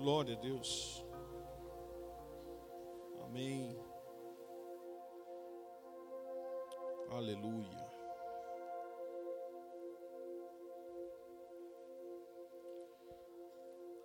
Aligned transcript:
Glória 0.00 0.34
a 0.34 0.40
Deus. 0.40 1.04
Amém. 3.22 3.78
Aleluia. 7.10 7.86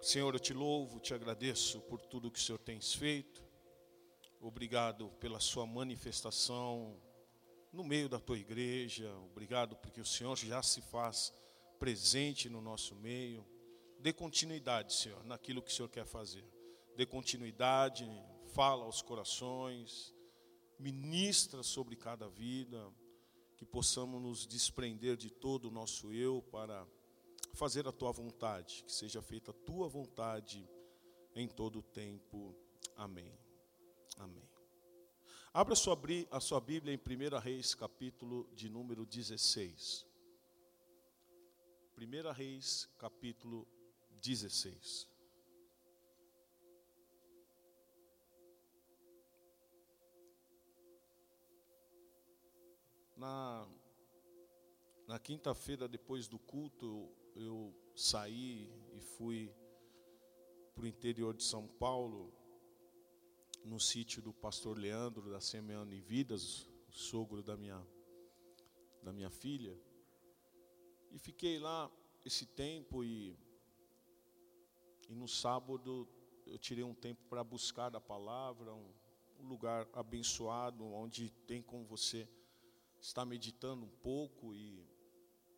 Senhor, 0.02 0.34
eu 0.36 0.39
te 0.39 0.54
louvo, 0.54 1.00
te 1.00 1.13
agradeço 1.13 1.79
por 1.79 2.02
tudo 2.02 2.30
que 2.30 2.39
o 2.39 2.41
Senhor 2.41 2.59
tem 2.59 2.82
feito. 2.82 3.41
Obrigado 4.41 5.07
pela 5.12 5.39
sua 5.39 5.66
manifestação 5.66 7.02
no 7.71 7.86
meio 7.86 8.09
da 8.09 8.20
tua 8.20 8.38
igreja. 8.38 9.16
Obrigado 9.32 9.77
porque 9.77 10.02
o 10.02 10.05
Senhor 10.05 10.36
já 10.36 10.62
se 10.62 10.82
faz 10.82 11.34
presente 11.80 12.50
no 12.50 12.59
nosso 12.59 12.96
meio. 12.96 13.54
Dê 14.05 14.13
continuidade, 14.13 14.93
Senhor, 14.93 15.23
naquilo 15.23 15.64
que 15.64 15.71
o 15.71 15.73
Senhor 15.73 15.89
quer 15.89 16.05
fazer. 16.05 16.46
Dê 16.96 17.07
continuidade, 17.07 18.07
fala 18.54 18.86
aos 18.86 19.01
corações, 19.01 20.13
ministra 20.77 21.63
sobre 21.63 21.96
cada 21.96 22.29
vida, 22.29 22.93
que 23.57 23.65
possamos 23.65 24.21
nos 24.21 24.46
desprender 24.46 25.18
de 25.18 25.32
todo 25.32 25.69
o 25.69 25.71
nosso 25.71 26.13
eu 26.13 26.43
para 26.51 26.87
fazer 27.55 27.87
a 27.87 27.91
tua 27.91 28.11
vontade, 28.11 28.83
que 28.83 28.93
seja 28.93 29.23
feita 29.23 29.49
a 29.49 29.55
tua 29.55 29.87
vontade 29.87 30.69
em 31.35 31.47
todo 31.47 31.79
o 31.79 31.82
tempo. 31.82 32.55
Amém. 32.95 33.33
Amém. 34.19 34.47
Abra 35.52 35.73
a 35.73 35.75
sua, 35.75 35.99
a 36.30 36.39
sua 36.39 36.61
Bíblia 36.61 36.94
em 36.94 36.99
1 36.99 37.39
Reis, 37.39 37.73
capítulo 37.73 38.47
de 38.53 38.69
número 38.69 39.03
16. 39.03 40.05
1 41.97 42.31
Reis, 42.33 42.88
capítulo 42.99 43.67
16. 44.25 45.08
Na, 53.16 53.67
na 55.08 55.19
quinta-feira, 55.19 55.88
depois 55.88 56.27
do 56.27 56.39
culto, 56.39 57.09
eu, 57.36 57.73
saí 57.95 58.69
e 58.94 58.99
fui 58.99 59.53
para 60.73 60.83
o 60.83 60.88
interior 60.88 61.33
de 61.33 61.44
São 61.44 61.67
Paulo, 61.67 62.33
no 63.64 63.80
sítio 63.80 64.21
do 64.21 64.33
pastor 64.33 64.77
Leandro, 64.77 65.30
da 65.31 65.39
Semeando 65.39 65.95
em 65.95 66.02
Vidas, 66.02 66.69
sogro 66.89 67.42
da 67.42 67.55
minha, 67.55 67.81
da 69.02 69.14
minha 69.14 69.30
filha. 69.30 69.80
E 71.11 71.17
fiquei 71.17 71.58
lá 71.58 71.89
esse 72.25 72.45
tempo 72.45 73.03
e, 73.03 73.38
e 75.08 75.16
no 75.16 75.28
sábado 75.28 76.08
eu 76.45 76.58
tirei 76.58 76.84
um 76.84 76.94
tempo 76.94 77.23
para 77.30 77.44
buscar 77.44 77.95
a 77.95 78.02
palavra, 78.02 78.73
um, 78.73 78.94
lugar 79.39 79.88
abençoado, 79.94 80.84
onde 80.86 81.30
tem 81.45 81.61
como 81.61 81.86
você 81.86 82.28
estar 83.00 83.26
meditando 83.26 83.86
um 83.86 83.89
pouco 84.02 84.53
e, 84.56 84.88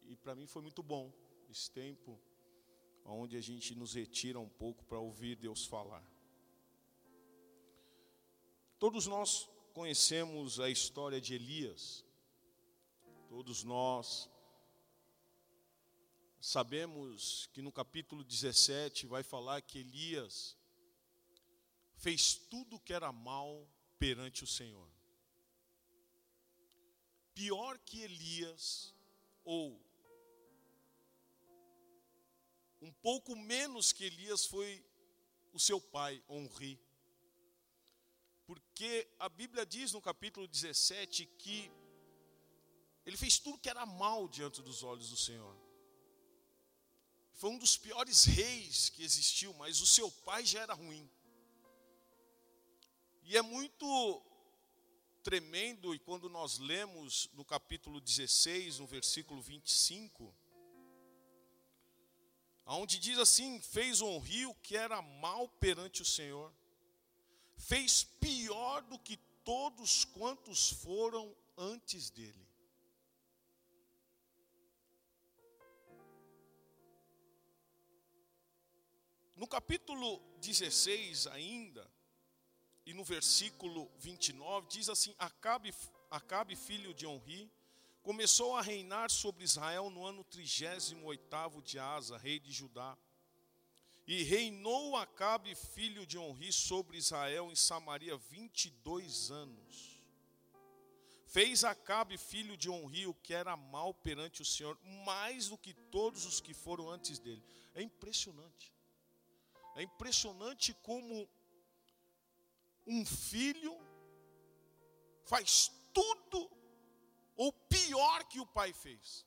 e 0.06 0.16
para 0.16 0.36
mim 0.36 0.46
foi 0.46 0.62
muito 0.62 0.84
bom 0.84 1.14
esse 1.50 1.72
tempo 1.72 2.20
onde 3.06 3.38
a 3.38 3.42
gente 3.42 3.74
nos 3.74 3.94
retira 3.94 4.40
um 4.40 4.50
pouco 4.50 4.84
para 4.84 5.00
ouvir 5.00 5.36
Deus 5.38 5.66
falar. 5.66 6.04
Todos 8.78 9.08
nós 9.08 9.50
conhecemos 9.74 10.60
a 10.60 10.70
história 10.70 11.22
de 11.22 11.34
Elias. 11.34 12.06
Todos 13.30 13.64
nós 13.64 14.30
sabemos 16.40 17.50
que 17.54 17.62
no 17.62 17.72
capítulo 17.72 18.24
17 18.24 19.06
vai 19.08 19.24
falar 19.24 19.62
que 19.62 19.80
Elias 19.80 20.56
fez 21.96 22.36
tudo 22.36 22.76
o 22.76 22.80
que 22.80 22.94
era 22.94 23.12
mal 23.12 23.68
perante 24.00 24.44
o 24.44 24.48
Senhor 24.48 24.88
pior 27.38 27.78
que 27.78 28.02
Elias, 28.02 28.92
ou 29.46 29.80
um 32.82 32.92
pouco 32.92 33.36
menos 33.36 33.92
que 33.92 34.06
Elias 34.06 34.44
foi 34.44 34.84
o 35.54 35.60
seu 35.60 35.80
pai, 35.80 36.24
Honri. 36.28 36.82
Porque 38.48 39.08
a 39.20 39.30
Bíblia 39.30 39.68
diz 39.68 39.94
no 39.94 40.02
capítulo 40.02 40.48
17 40.48 41.28
que 41.28 41.72
ele 43.06 43.18
fez 43.18 43.38
tudo 43.38 43.60
que 43.60 43.70
era 43.70 43.86
mal 43.86 44.28
diante 44.28 44.64
dos 44.64 44.82
olhos 44.82 45.12
do 45.12 45.18
Senhor. 45.18 45.56
Foi 47.38 47.52
um 47.52 47.58
dos 47.60 47.78
piores 47.78 48.26
reis 48.26 48.90
que 48.90 49.04
existiu, 49.04 49.54
mas 49.54 49.80
o 49.80 49.86
seu 49.86 50.10
pai 50.12 50.44
já 50.44 50.62
era 50.62 50.74
ruim. 50.74 51.08
E 53.22 53.38
é 53.38 53.44
muito 53.44 54.24
tremendo, 55.22 55.94
e 55.94 56.00
quando 56.00 56.30
nós 56.30 56.58
lemos 56.58 57.30
no 57.34 57.46
capítulo 57.46 58.02
16, 58.02 58.80
no 58.80 58.88
versículo 58.88 59.40
25, 59.40 60.36
onde 62.66 62.98
diz 62.98 63.20
assim: 63.20 63.62
fez 63.62 64.02
um 64.02 64.18
rio 64.18 64.56
que 64.64 64.76
era 64.76 65.00
mal 65.00 65.48
perante 65.48 66.02
o 66.02 66.06
Senhor, 66.06 66.52
fez 67.56 68.04
pior 68.04 68.82
do 68.82 68.98
que 68.98 69.16
todos 69.44 70.06
quantos 70.06 70.72
foram 70.72 71.36
antes 71.56 72.10
dele. 72.10 72.47
No 79.38 79.48
capítulo 79.48 80.20
16 80.42 81.28
ainda, 81.28 81.88
e 82.88 82.92
no 82.92 83.04
versículo 83.04 83.88
29 84.00 84.68
diz 84.68 84.90
assim: 84.90 85.14
Acabe, 85.20 85.72
Acabe 86.10 86.56
filho 86.56 86.92
de 86.92 87.06
Onri, 87.06 87.48
começou 88.02 88.56
a 88.56 88.64
reinar 88.64 89.12
sobre 89.12 89.44
Israel 89.44 89.92
no 89.92 90.04
ano 90.04 90.24
38 90.24 91.62
de 91.62 91.78
Asa, 91.78 92.18
rei 92.18 92.40
de 92.40 92.52
Judá. 92.52 92.98
E 94.08 94.24
reinou 94.24 94.96
Acabe 94.96 95.54
filho 95.54 96.04
de 96.08 96.18
Onri 96.18 96.52
sobre 96.52 96.98
Israel 96.98 97.52
em 97.52 97.56
Samaria 97.56 98.18
22 98.18 99.30
anos. 99.30 100.02
Fez 101.28 101.64
Acabe 101.64 102.18
filho 102.18 102.58
de 102.58 102.72
Onri 102.72 103.06
o 103.06 103.14
que 103.14 103.36
era 103.36 103.56
mal 103.56 103.94
perante 103.94 104.42
o 104.42 104.46
Senhor, 104.46 104.80
mais 105.06 105.50
do 105.50 105.60
que 105.60 105.76
todos 105.76 106.26
os 106.26 106.42
que 106.42 106.56
foram 106.56 106.90
antes 106.90 107.20
dele. 107.20 107.46
É 107.76 107.84
impressionante. 107.84 108.77
É 109.78 109.84
impressionante 109.84 110.74
como 110.74 111.30
um 112.88 113.06
filho 113.06 113.74
faz 115.24 115.72
tudo 115.94 116.50
ou 117.36 117.54
pior 117.54 118.24
que 118.24 118.40
o 118.40 118.46
pai 118.46 118.74
fez. 118.74 119.24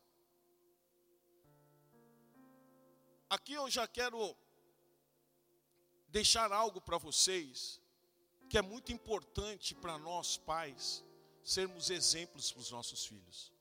Aqui 3.29 3.53
eu 3.53 3.71
já 3.71 3.87
quero 3.87 4.37
deixar 6.09 6.51
algo 6.51 6.81
para 6.81 6.99
vocês 6.99 7.81
que 8.49 8.59
é 8.59 8.63
muito 8.63 8.91
importante 8.91 9.73
para 9.73 9.97
nós 9.99 10.37
pais 10.37 11.05
sermos 11.45 11.91
exemplos 11.91 12.51
para 12.51 12.61
os 12.61 12.73
nossos 12.73 13.07
filhos. 13.07 13.53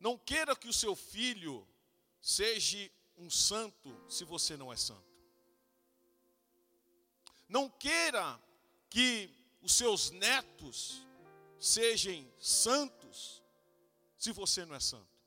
Não 0.00 0.16
queira 0.16 0.56
que 0.56 0.68
o 0.68 0.72
seu 0.72 0.96
filho 0.96 1.68
seja 2.22 2.90
um 3.18 3.28
santo 3.30 3.94
se 4.08 4.24
você 4.24 4.56
não 4.56 4.72
é 4.72 4.76
santo. 4.76 5.08
Não 7.48 7.68
queira 7.68 8.40
que 8.88 9.30
os 9.62 9.74
seus 9.74 10.10
netos 10.10 11.06
sejam 11.58 12.26
santos 12.38 13.42
se 14.16 14.32
você 14.32 14.64
não 14.64 14.74
é 14.74 14.80
santo. 14.80 15.18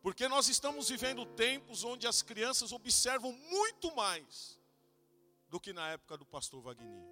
Porque 0.00 0.26
nós 0.26 0.48
estamos 0.48 0.88
vivendo 0.88 1.24
tempos 1.24 1.84
onde 1.84 2.06
as 2.06 2.22
crianças 2.22 2.72
observam 2.72 3.32
muito 3.32 3.94
mais 3.94 4.58
do 5.48 5.60
que 5.60 5.72
na 5.72 5.90
época 5.90 6.16
do 6.16 6.26
pastor 6.26 6.60
Wagner. 6.60 7.04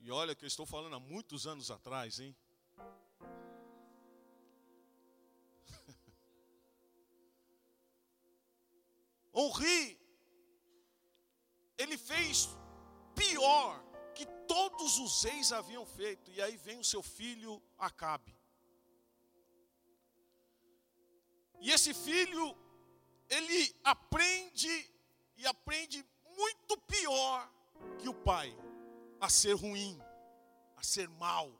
E 0.00 0.10
olha 0.10 0.34
que 0.34 0.44
eu 0.44 0.48
estou 0.48 0.66
falando 0.66 0.96
há 0.96 1.00
muitos 1.00 1.46
anos 1.46 1.70
atrás, 1.70 2.18
hein? 2.18 2.36
Honri, 9.34 9.98
ele 11.78 11.96
fez 11.96 12.48
pior 13.14 13.82
que 14.14 14.26
todos 14.46 14.98
os 14.98 15.22
reis 15.24 15.52
haviam 15.52 15.86
feito. 15.86 16.30
E 16.30 16.40
aí 16.40 16.56
vem 16.56 16.78
o 16.78 16.84
seu 16.84 17.02
filho 17.02 17.62
Acabe. 17.78 18.36
E 21.60 21.70
esse 21.70 21.94
filho, 21.94 22.56
ele 23.28 23.74
aprende 23.84 24.90
e 25.36 25.46
aprende 25.46 26.04
muito 26.36 26.76
pior 26.78 27.48
que 27.98 28.08
o 28.08 28.14
pai, 28.14 28.56
a 29.20 29.28
ser 29.28 29.54
ruim, 29.54 30.00
a 30.76 30.82
ser 30.82 31.08
mal. 31.08 31.50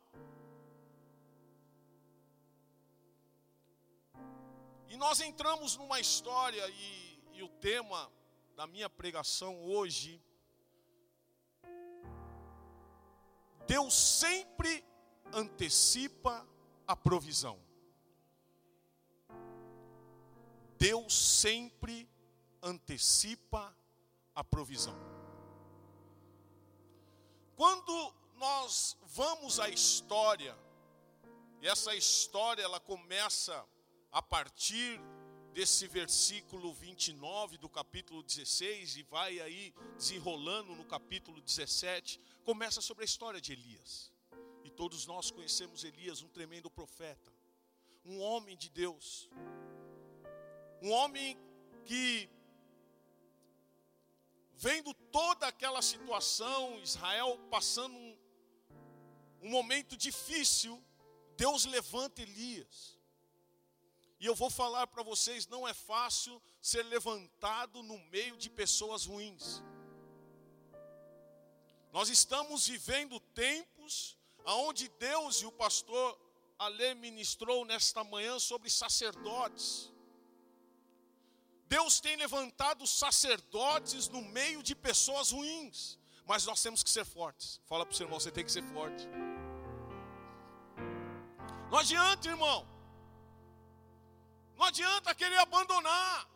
E 4.88 4.96
nós 4.96 5.20
entramos 5.20 5.76
numa 5.76 5.98
história, 6.00 6.68
e, 6.68 7.01
e 7.34 7.42
o 7.42 7.48
tema 7.48 8.10
da 8.54 8.66
minha 8.66 8.88
pregação 8.88 9.64
hoje, 9.64 10.22
Deus 13.66 13.94
sempre 13.94 14.84
antecipa 15.32 16.46
a 16.86 16.94
provisão. 16.94 17.58
Deus 20.78 21.14
sempre 21.14 22.08
antecipa 22.62 23.74
a 24.34 24.42
provisão. 24.42 24.96
Quando 27.56 28.14
nós 28.36 28.96
vamos 29.02 29.60
à 29.60 29.68
história, 29.68 30.56
e 31.60 31.68
essa 31.68 31.94
história 31.94 32.62
ela 32.62 32.80
começa 32.80 33.64
a 34.10 34.20
partir 34.20 35.00
desse 35.52 35.86
versículo 35.86 36.72
29 36.72 37.58
do 37.58 37.68
capítulo 37.68 38.22
16 38.22 38.96
e 38.96 39.02
vai 39.02 39.38
aí 39.40 39.74
desenrolando 39.96 40.74
no 40.74 40.84
capítulo 40.84 41.40
17, 41.42 42.18
começa 42.42 42.80
sobre 42.80 43.04
a 43.04 43.04
história 43.04 43.40
de 43.40 43.52
Elias. 43.52 44.10
E 44.64 44.70
todos 44.70 45.06
nós 45.06 45.30
conhecemos 45.30 45.84
Elias, 45.84 46.22
um 46.22 46.28
tremendo 46.28 46.70
profeta, 46.70 47.30
um 48.04 48.20
homem 48.20 48.56
de 48.56 48.70
Deus, 48.70 49.28
um 50.80 50.90
homem 50.90 51.36
que, 51.84 52.30
vendo 54.54 54.94
toda 55.12 55.46
aquela 55.46 55.82
situação, 55.82 56.80
Israel 56.80 57.38
passando 57.50 57.94
um, 57.94 58.16
um 59.42 59.50
momento 59.50 59.98
difícil, 59.98 60.82
Deus 61.36 61.66
levanta 61.66 62.22
Elias. 62.22 63.01
E 64.22 64.26
eu 64.26 64.36
vou 64.36 64.48
falar 64.48 64.86
para 64.86 65.02
vocês: 65.02 65.48
não 65.48 65.66
é 65.66 65.74
fácil 65.74 66.40
ser 66.60 66.84
levantado 66.84 67.82
no 67.82 67.98
meio 68.14 68.36
de 68.36 68.48
pessoas 68.48 69.04
ruins. 69.04 69.60
Nós 71.92 72.08
estamos 72.08 72.68
vivendo 72.68 73.18
tempos 73.44 74.16
onde 74.46 74.88
Deus 74.90 75.42
e 75.42 75.46
o 75.46 75.50
pastor 75.50 76.16
Ale 76.56 76.94
ministrou 76.94 77.64
nesta 77.64 78.04
manhã 78.04 78.38
sobre 78.38 78.70
sacerdotes. 78.70 79.90
Deus 81.66 81.98
tem 81.98 82.14
levantado 82.14 82.86
sacerdotes 82.86 84.08
no 84.08 84.22
meio 84.22 84.62
de 84.62 84.76
pessoas 84.76 85.32
ruins, 85.32 85.98
mas 86.24 86.46
nós 86.46 86.62
temos 86.62 86.84
que 86.84 86.90
ser 86.90 87.04
fortes. 87.04 87.60
Fala 87.64 87.84
para 87.84 87.92
o 87.92 87.96
seu 87.96 88.04
irmão, 88.04 88.20
você 88.20 88.30
tem 88.30 88.44
que 88.44 88.52
ser 88.52 88.62
forte. 88.62 89.04
Não 91.72 91.78
adianta, 91.78 92.28
irmão. 92.28 92.71
Não 94.62 94.68
adianta 94.68 95.12
querer 95.12 95.38
abandonar. 95.38 96.28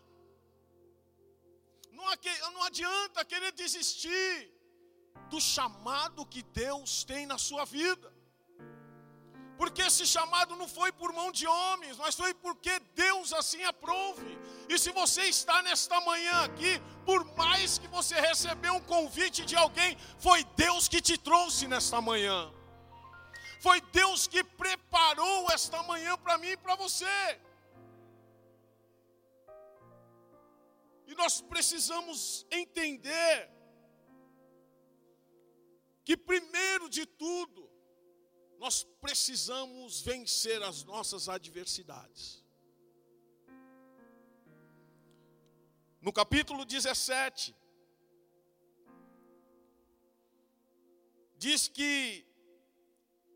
Não 1.93 2.63
adianta 2.65 3.25
querer 3.25 3.53
desistir 3.53 4.51
do 5.31 5.41
chamado 5.41 6.27
que 6.27 6.43
Deus 6.43 7.05
tem 7.05 7.25
na 7.25 7.39
sua 7.39 7.65
vida. 7.65 8.13
Porque 9.57 9.81
esse 9.83 10.05
chamado 10.05 10.57
não 10.57 10.67
foi 10.67 10.91
por 10.91 11.13
mão 11.13 11.31
de 11.31 11.47
homens, 11.47 11.97
mas 11.99 12.17
foi 12.17 12.35
porque 12.35 12.81
Deus 12.97 13.33
assim 13.33 13.63
aprove. 13.63 14.37
E 14.69 14.77
se 14.77 14.91
você 14.91 15.23
está 15.37 15.63
nesta 15.63 16.01
manhã 16.01 16.37
aqui, 16.49 16.83
por 17.05 17.25
mais 17.37 17.79
que 17.79 17.87
você 17.87 18.17
recebeu 18.29 18.75
um 18.75 18.81
convite 18.81 19.47
de 19.47 19.55
alguém, 19.55 19.97
foi 20.19 20.43
Deus 20.57 20.89
que 20.89 21.01
te 21.01 21.17
trouxe 21.17 21.69
nesta 21.69 22.01
manhã. 22.01 22.53
Foi 23.63 23.81
Deus 24.03 24.27
que 24.27 24.43
preparou 24.43 25.49
esta 25.53 25.81
manhã 25.85 26.19
para 26.19 26.39
mim 26.39 26.49
e 26.49 26.57
para 26.57 26.75
você. 26.75 27.46
Nós 31.17 31.41
precisamos 31.41 32.47
entender 32.51 33.51
que, 36.05 36.17
primeiro 36.17 36.89
de 36.89 37.05
tudo, 37.05 37.69
nós 38.59 38.85
precisamos 39.01 40.01
vencer 40.01 40.63
as 40.63 40.85
nossas 40.85 41.29
adversidades. 41.29 42.45
No 46.01 46.13
capítulo 46.13 46.65
17, 46.65 47.55
diz 51.37 51.67
que 51.69 52.25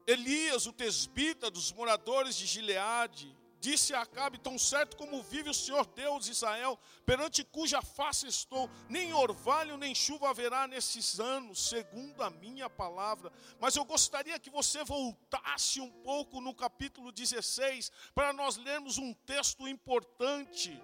Elias, 0.06 0.66
o 0.66 0.72
tesbita 0.72 1.50
dos 1.50 1.72
moradores 1.72 2.34
de 2.36 2.46
Gileade, 2.46 3.36
Disse 3.60 3.94
a 3.94 4.00
Acabe: 4.00 4.38
Tão 4.38 4.58
certo 4.58 4.96
como 4.96 5.22
vive 5.22 5.50
o 5.50 5.54
Senhor 5.54 5.86
Deus 5.86 6.24
de 6.24 6.32
Israel, 6.32 6.78
perante 7.04 7.44
cuja 7.44 7.82
face 7.82 8.26
estou, 8.26 8.70
nem 8.88 9.12
orvalho 9.12 9.76
nem 9.76 9.94
chuva 9.94 10.30
haverá 10.30 10.66
nesses 10.66 11.20
anos, 11.20 11.68
segundo 11.68 12.22
a 12.22 12.30
minha 12.30 12.70
palavra. 12.70 13.30
Mas 13.60 13.76
eu 13.76 13.84
gostaria 13.84 14.38
que 14.38 14.50
você 14.50 14.82
voltasse 14.82 15.80
um 15.80 15.90
pouco 16.02 16.40
no 16.40 16.54
capítulo 16.54 17.12
16, 17.12 17.92
para 18.14 18.32
nós 18.32 18.56
lermos 18.56 18.96
um 18.96 19.12
texto 19.12 19.68
importante 19.68 20.80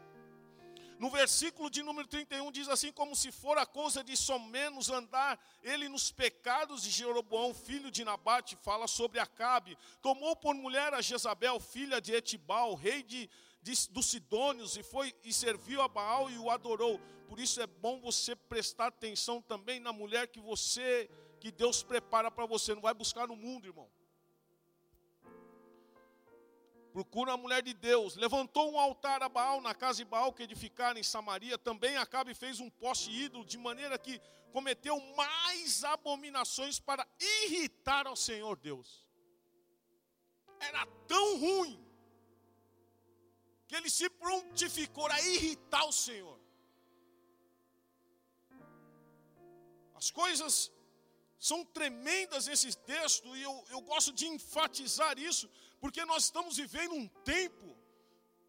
no 0.98 1.10
versículo 1.10 1.68
de 1.68 1.82
número 1.82 2.08
31 2.08 2.50
diz 2.50 2.68
assim: 2.68 2.90
como 2.90 3.14
se 3.14 3.30
for 3.30 3.58
a 3.58 3.66
coisa 3.66 4.02
de 4.02 4.16
somenos 4.16 4.90
andar 4.90 5.38
ele 5.62 5.88
nos 5.88 6.10
pecados 6.10 6.82
de 6.82 6.90
Jeroboão, 6.90 7.52
filho 7.52 7.90
de 7.90 8.04
Nabate, 8.04 8.56
fala 8.62 8.86
sobre 8.86 9.18
Acabe. 9.18 9.76
Tomou 10.00 10.34
por 10.34 10.54
mulher 10.54 10.94
a 10.94 11.02
Jezabel, 11.02 11.60
filha 11.60 12.00
de 12.00 12.14
Etibal, 12.14 12.74
rei 12.74 13.02
de, 13.02 13.28
de, 13.62 13.72
dos 13.90 14.06
Sidônios, 14.06 14.76
e 14.76 14.82
foi 14.82 15.14
e 15.22 15.32
serviu 15.32 15.82
a 15.82 15.88
Baal 15.88 16.30
e 16.30 16.38
o 16.38 16.50
adorou. 16.50 16.98
Por 17.28 17.40
isso 17.40 17.60
é 17.60 17.66
bom 17.66 18.00
você 18.00 18.34
prestar 18.34 18.86
atenção 18.86 19.42
também 19.42 19.80
na 19.80 19.92
mulher 19.92 20.28
que 20.28 20.40
você, 20.40 21.10
que 21.40 21.50
Deus 21.50 21.82
prepara 21.82 22.30
para 22.30 22.46
você. 22.46 22.74
Não 22.74 22.82
vai 22.82 22.94
buscar 22.94 23.26
no 23.26 23.36
mundo, 23.36 23.66
irmão. 23.66 23.90
Procura 26.96 27.34
a 27.34 27.36
mulher 27.36 27.62
de 27.62 27.74
Deus. 27.74 28.16
Levantou 28.16 28.72
um 28.72 28.78
altar 28.80 29.22
a 29.22 29.28
Baal 29.28 29.60
na 29.60 29.74
casa 29.74 29.98
de 29.98 30.06
Baal 30.06 30.32
que 30.32 30.44
edificaram 30.44 30.98
em 30.98 31.02
Samaria. 31.02 31.58
Também 31.58 31.94
Acabe 31.98 32.32
fez 32.32 32.58
um 32.58 32.70
poste 32.70 33.10
ídolo, 33.10 33.44
de 33.44 33.58
maneira 33.58 33.98
que 33.98 34.18
cometeu 34.50 34.98
mais 35.14 35.84
abominações 35.84 36.78
para 36.80 37.06
irritar 37.20 38.06
ao 38.06 38.16
Senhor 38.16 38.56
Deus. 38.56 39.04
Era 40.58 40.86
tão 41.06 41.38
ruim 41.38 41.78
que 43.68 43.76
ele 43.76 43.90
se 43.90 44.08
prontificou 44.08 45.06
a 45.08 45.20
irritar 45.20 45.84
o 45.84 45.92
Senhor. 45.92 46.40
As 49.94 50.10
coisas 50.10 50.72
são 51.38 51.62
tremendas 51.62 52.46
nesse 52.46 52.74
texto 52.74 53.36
e 53.36 53.42
eu, 53.42 53.64
eu 53.68 53.82
gosto 53.82 54.14
de 54.14 54.26
enfatizar 54.26 55.18
isso, 55.18 55.46
porque 55.80 56.04
nós 56.04 56.24
estamos 56.24 56.56
vivendo 56.56 56.94
um 56.94 57.08
tempo 57.24 57.76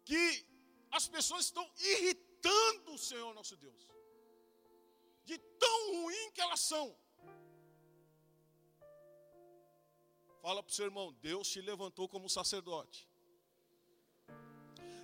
que 0.04 0.46
as 0.90 1.06
pessoas 1.06 1.46
estão 1.46 1.68
irritando 1.78 2.92
o 2.94 2.98
Senhor 2.98 3.34
nosso 3.34 3.56
Deus. 3.56 3.86
De 5.24 5.36
tão 5.36 6.02
ruim 6.02 6.30
que 6.32 6.40
elas 6.40 6.60
são. 6.60 6.96
Fala 10.40 10.62
para 10.62 10.70
o 10.70 10.74
seu 10.74 10.86
irmão, 10.86 11.12
Deus 11.20 11.48
te 11.48 11.60
levantou 11.60 12.08
como 12.08 12.28
sacerdote. 12.30 13.08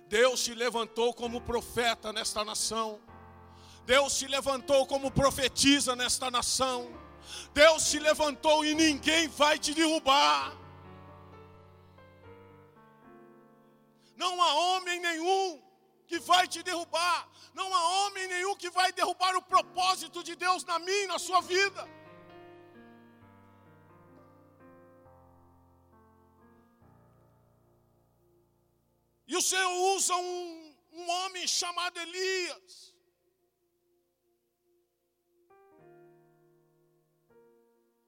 Deus 0.07 0.43
te 0.43 0.53
levantou 0.53 1.13
como 1.13 1.41
profeta 1.41 2.11
nesta 2.11 2.43
nação. 2.43 3.01
Deus 3.85 4.17
te 4.17 4.27
levantou 4.27 4.87
como 4.87 5.11
profetiza 5.11 5.95
nesta 5.95 6.31
nação. 6.31 6.91
Deus 7.53 7.89
te 7.89 7.99
levantou 7.99 8.65
e 8.65 8.73
ninguém 8.73 9.27
vai 9.27 9.59
te 9.59 9.73
derrubar. 9.73 10.64
Não 14.15 14.41
há 14.41 14.53
homem 14.53 14.99
nenhum 14.99 15.61
que 16.07 16.19
vai 16.19 16.47
te 16.47 16.63
derrubar. 16.63 17.29
Não 17.53 17.73
há 17.73 18.05
homem 18.05 18.27
nenhum 18.27 18.55
que 18.55 18.69
vai 18.69 18.91
derrubar 18.91 19.35
o 19.35 19.41
propósito 19.41 20.23
de 20.23 20.35
Deus 20.35 20.63
na 20.63 20.79
minha 20.79 21.07
na 21.07 21.19
sua 21.19 21.41
vida. 21.41 21.87
E 29.27 29.35
o 29.35 29.41
Senhor 29.41 29.71
usa 29.95 30.15
um, 30.15 30.75
um 30.93 31.09
homem 31.09 31.47
chamado 31.47 31.99
Elias. 31.99 32.94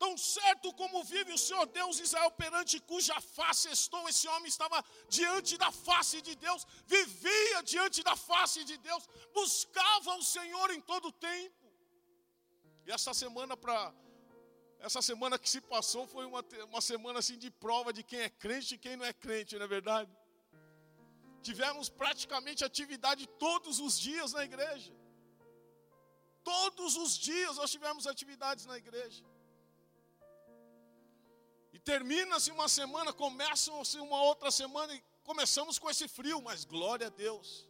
Tão 0.07 0.17
certo 0.17 0.67
como 0.81 1.03
vive 1.13 1.31
o 1.37 1.41
Senhor 1.45 1.65
Deus 1.79 1.99
Israel 1.99 2.31
perante 2.41 2.75
cuja 2.91 3.15
face 3.37 3.67
estou, 3.77 4.03
esse 4.11 4.27
homem 4.33 4.49
estava 4.55 4.77
diante 5.17 5.53
da 5.63 5.71
face 5.87 6.17
de 6.27 6.33
Deus, 6.45 6.61
vivia 6.95 7.61
diante 7.71 7.99
da 8.09 8.15
face 8.15 8.59
de 8.69 8.77
Deus, 8.89 9.03
buscava 9.39 10.11
o 10.21 10.23
Senhor 10.35 10.67
em 10.75 10.81
todo 10.91 11.09
o 11.09 11.17
tempo. 11.29 11.65
E 12.85 12.91
essa 12.97 13.13
semana 13.23 13.55
para 13.63 13.79
essa 14.87 15.01
semana 15.09 15.39
que 15.43 15.49
se 15.55 15.61
passou 15.73 16.03
foi 16.15 16.25
uma, 16.31 16.41
uma 16.71 16.81
semana 16.91 17.19
assim 17.19 17.37
de 17.45 17.49
prova 17.65 17.91
de 17.97 18.03
quem 18.09 18.21
é 18.27 18.29
crente 18.29 18.75
e 18.75 18.77
quem 18.77 18.95
não 18.95 19.05
é 19.05 19.13
crente, 19.25 19.57
não 19.57 19.65
é 19.65 19.75
verdade? 19.79 20.11
tivemos 21.47 21.87
praticamente 22.01 22.63
atividade 22.69 23.23
todos 23.45 23.75
os 23.79 23.93
dias 24.07 24.33
na 24.37 24.43
igreja. 24.49 24.93
Todos 26.43 26.91
os 27.03 27.11
dias 27.17 27.57
nós 27.59 27.71
tivemos 27.75 28.05
atividades 28.13 28.65
na 28.71 28.77
igreja. 28.83 29.23
E 31.77 31.79
termina-se 31.79 32.49
uma 32.49 32.67
semana, 32.67 33.13
começa-se 33.13 33.99
uma 33.99 34.19
outra 34.23 34.49
semana 34.49 34.91
e 34.95 35.03
começamos 35.23 35.77
com 35.77 35.87
esse 35.87 36.07
frio, 36.07 36.41
mas 36.41 36.65
glória 36.65 37.05
a 37.05 37.09
Deus. 37.11 37.69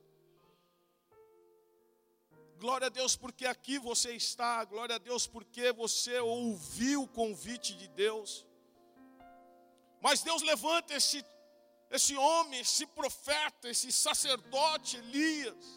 Glória 2.57 2.87
a 2.87 2.89
Deus 2.89 3.17
porque 3.17 3.45
aqui 3.45 3.77
você 3.77 4.13
está, 4.13 4.63
glória 4.63 4.95
a 4.95 4.97
Deus 4.97 5.27
porque 5.27 5.73
você 5.73 6.17
ouviu 6.21 7.03
o 7.03 7.07
convite 7.09 7.75
de 7.75 7.89
Deus. 7.89 8.45
Mas 9.99 10.21
Deus 10.21 10.41
levanta 10.41 10.93
esse, 10.93 11.25
esse 11.91 12.15
homem, 12.15 12.61
esse 12.61 12.87
profeta, 12.87 13.67
esse 13.67 13.91
sacerdote 13.91 14.95
Elias. 14.95 15.76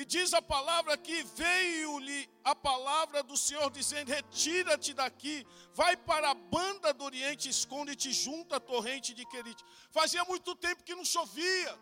E 0.00 0.04
diz 0.04 0.32
a 0.32 0.40
palavra 0.40 0.96
que 0.96 1.24
veio-lhe 1.24 2.30
a 2.44 2.54
palavra 2.54 3.20
do 3.20 3.36
Senhor 3.36 3.68
dizendo: 3.68 4.12
Retira-te 4.16 4.94
daqui, 4.94 5.44
vai 5.74 5.96
para 5.96 6.30
a 6.30 6.34
banda 6.34 6.94
do 6.94 7.02
Oriente, 7.02 7.48
esconde-te 7.48 8.12
junto 8.12 8.54
à 8.54 8.60
torrente 8.60 9.12
de 9.12 9.26
Querite. 9.26 9.64
Fazia 9.90 10.24
muito 10.24 10.54
tempo 10.54 10.84
que 10.84 10.94
não 10.94 11.04
chovia. 11.04 11.76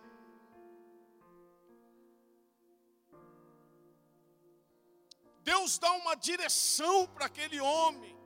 Deus 5.42 5.78
dá 5.78 5.92
uma 5.92 6.14
direção 6.14 7.06
para 7.08 7.26
aquele 7.26 7.60
homem. 7.60 8.16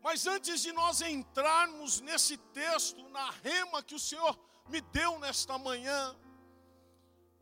Mas 0.00 0.26
antes 0.26 0.62
de 0.62 0.72
nós 0.72 1.02
entrarmos 1.02 2.00
nesse 2.00 2.38
texto, 2.38 3.06
na 3.10 3.28
rema 3.30 3.82
que 3.82 3.94
o 3.94 4.00
Senhor 4.00 4.34
me 4.66 4.80
deu 4.80 5.18
nesta 5.18 5.58
manhã, 5.58 6.16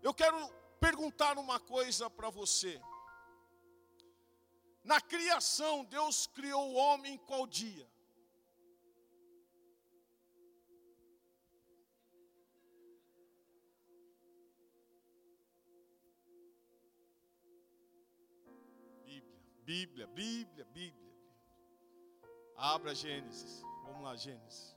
eu 0.07 0.15
quero 0.15 0.39
perguntar 0.79 1.37
uma 1.37 1.59
coisa 1.59 2.09
para 2.09 2.31
você. 2.31 2.81
Na 4.85 5.01
criação, 5.01 5.85
Deus 5.85 6.29
criou 6.29 6.65
o 6.71 6.75
homem 6.75 7.15
em 7.15 7.19
qual 7.19 7.45
dia? 7.45 7.91
Bíblia, 19.05 19.27
Bíblia, 19.65 20.07
Bíblia, 20.07 20.65
Bíblia. 20.67 21.13
Abra 22.57 22.95
Gênesis. 22.95 23.61
Vamos 23.85 24.05
lá, 24.05 24.15
Gênesis. 24.15 24.76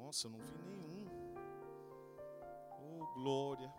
Nossa, 0.00 0.26
eu 0.26 0.30
não 0.30 0.38
vi 0.38 0.76
nenhum. 0.78 1.06
Oh, 2.80 3.06
glória. 3.14 3.70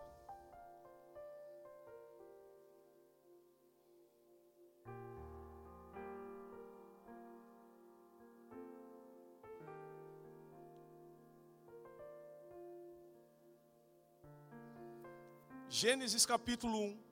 Gênesis 15.68 16.24
capítulo 16.26 16.78
1. 16.78 17.04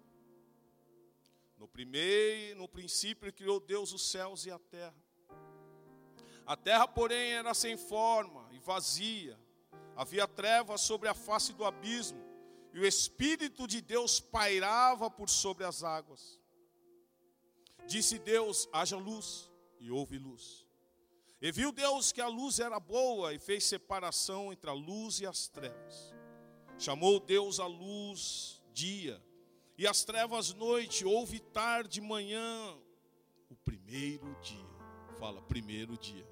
No 1.57 1.67
primeiro, 1.67 2.59
no 2.59 2.69
princípio 2.69 3.33
criou 3.33 3.59
Deus 3.59 3.91
os 3.91 4.11
céus 4.11 4.45
e 4.45 4.51
a 4.51 4.59
terra. 4.59 4.95
A 6.45 6.55
terra, 6.55 6.87
porém, 6.87 7.31
era 7.33 7.55
sem 7.55 7.75
forma 7.75 8.38
vazia. 8.69 9.35
Havia 9.95 10.27
trevas 10.27 10.81
sobre 10.81 11.09
a 11.09 11.13
face 11.13 11.51
do 11.53 11.65
abismo, 11.65 12.23
e 12.71 12.79
o 12.79 12.85
espírito 12.85 13.67
de 13.67 13.81
Deus 13.81 14.19
pairava 14.19 15.09
por 15.09 15.27
sobre 15.27 15.65
as 15.65 15.83
águas. 15.83 16.39
Disse 17.87 18.19
Deus: 18.19 18.69
haja 18.71 18.97
luz, 18.97 19.51
e 19.79 19.89
houve 19.89 20.17
luz. 20.19 20.67
E 21.41 21.51
viu 21.51 21.71
Deus 21.71 22.11
que 22.11 22.21
a 22.21 22.27
luz 22.27 22.59
era 22.59 22.79
boa 22.79 23.33
e 23.33 23.39
fez 23.39 23.63
separação 23.63 24.51
entre 24.53 24.69
a 24.69 24.73
luz 24.73 25.19
e 25.21 25.25
as 25.25 25.47
trevas. 25.47 26.13
Chamou 26.77 27.19
Deus 27.19 27.59
a 27.59 27.65
luz 27.65 28.61
dia 28.73 29.21
e 29.77 29.87
as 29.87 30.03
trevas 30.03 30.53
noite, 30.53 31.05
houve 31.05 31.39
tarde, 31.39 32.01
manhã, 32.01 32.77
o 33.49 33.55
primeiro 33.55 34.35
dia. 34.41 35.17
Fala, 35.17 35.41
primeiro 35.41 35.97
dia. 35.97 36.27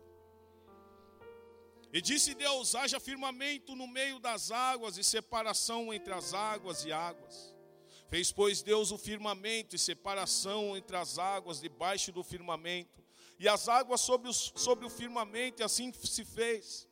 E 1.98 2.02
disse 2.02 2.36
Deus: 2.36 2.76
haja 2.76 3.00
firmamento 3.00 3.76
no 3.76 3.88
meio 3.88 4.20
das 4.20 4.52
águas 4.52 5.00
e 5.00 5.04
separação 5.04 5.92
entre 5.92 6.14
as 6.14 6.32
águas 6.32 6.86
e 6.86 6.92
águas. 6.92 7.56
Fez, 8.08 8.32
pois, 8.32 8.62
Deus 8.62 8.92
o 8.92 9.00
firmamento 9.00 9.76
e 9.76 9.80
separação 9.80 10.78
entre 10.78 10.96
as 10.96 11.18
águas 11.18 11.60
debaixo 11.60 12.12
do 12.12 12.24
firmamento, 12.24 13.04
e 13.40 13.50
as 13.50 13.68
águas 13.68 14.02
sobre, 14.02 14.30
os, 14.30 14.54
sobre 14.56 14.86
o 14.86 14.92
firmamento, 14.92 15.64
e 15.64 15.66
assim 15.66 15.92
se 15.92 16.24
fez. 16.24 16.88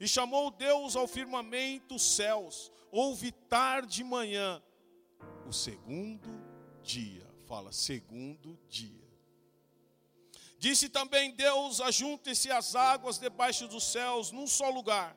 E 0.00 0.08
chamou 0.08 0.50
Deus 0.50 0.96
ao 0.96 1.06
firmamento 1.06 1.96
os 1.96 2.16
céus, 2.16 2.72
houve 2.90 3.30
tarde 3.30 4.00
e 4.00 4.04
manhã, 4.04 4.62
o 5.46 5.52
segundo 5.52 6.30
dia. 6.82 7.28
Fala, 7.44 7.70
segundo 7.70 8.58
dia. 8.66 9.07
Disse 10.58 10.88
também 10.88 11.30
Deus: 11.30 11.80
ajuntem-se 11.80 12.50
as 12.50 12.74
águas 12.74 13.18
debaixo 13.18 13.68
dos 13.68 13.84
céus 13.84 14.32
num 14.32 14.46
só 14.46 14.68
lugar, 14.70 15.16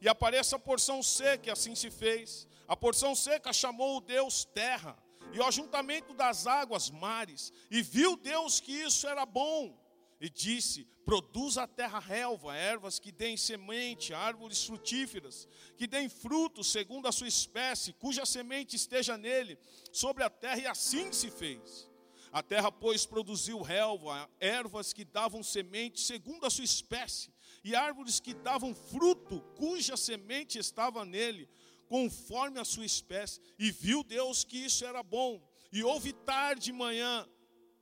e 0.00 0.08
apareça 0.08 0.56
a 0.56 0.58
porção 0.58 1.02
seca, 1.02 1.48
e 1.48 1.52
assim 1.52 1.74
se 1.74 1.90
fez. 1.90 2.46
A 2.68 2.76
porção 2.76 3.14
seca 3.14 3.52
chamou 3.52 4.00
Deus 4.00 4.44
terra, 4.44 4.96
e 5.32 5.38
o 5.38 5.44
ajuntamento 5.44 6.12
das 6.12 6.46
águas 6.46 6.90
mares, 6.90 7.52
e 7.70 7.82
viu 7.82 8.16
Deus 8.16 8.60
que 8.60 8.72
isso 8.72 9.06
era 9.08 9.24
bom. 9.24 9.78
E 10.20 10.28
disse: 10.28 10.86
Produz 11.04 11.58
a 11.58 11.66
terra 11.66 11.98
relva, 11.98 12.56
ervas 12.56 12.98
que 12.98 13.10
deem 13.10 13.36
semente, 13.36 14.12
árvores 14.12 14.64
frutíferas, 14.64 15.48
que 15.76 15.86
deem 15.86 16.08
frutos 16.08 16.70
segundo 16.70 17.08
a 17.08 17.12
sua 17.12 17.28
espécie, 17.28 17.92
cuja 17.94 18.24
semente 18.24 18.76
esteja 18.76 19.16
nele, 19.16 19.58
sobre 19.92 20.22
a 20.22 20.30
terra, 20.30 20.58
e 20.58 20.66
assim 20.66 21.12
se 21.12 21.30
fez. 21.30 21.93
A 22.34 22.42
terra, 22.42 22.72
pois, 22.72 23.06
produziu 23.06 23.62
relva, 23.62 24.28
ervas 24.40 24.92
que 24.92 25.04
davam 25.04 25.40
semente 25.40 26.00
segundo 26.00 26.44
a 26.44 26.50
sua 26.50 26.64
espécie, 26.64 27.32
e 27.62 27.76
árvores 27.76 28.18
que 28.18 28.34
davam 28.34 28.74
fruto, 28.74 29.40
cuja 29.56 29.96
semente 29.96 30.58
estava 30.58 31.04
nele, 31.04 31.48
conforme 31.86 32.58
a 32.58 32.64
sua 32.64 32.84
espécie. 32.84 33.40
E 33.56 33.70
viu 33.70 34.02
Deus 34.02 34.42
que 34.42 34.58
isso 34.58 34.84
era 34.84 35.00
bom. 35.00 35.48
E 35.72 35.84
houve 35.84 36.12
tarde 36.12 36.70
e 36.70 36.72
manhã, 36.72 37.24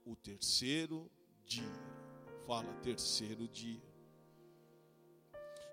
o 0.04 0.14
terceiro 0.14 1.10
dia 1.46 1.64
fala 2.46 2.70
terceiro 2.82 3.48
dia. 3.48 3.91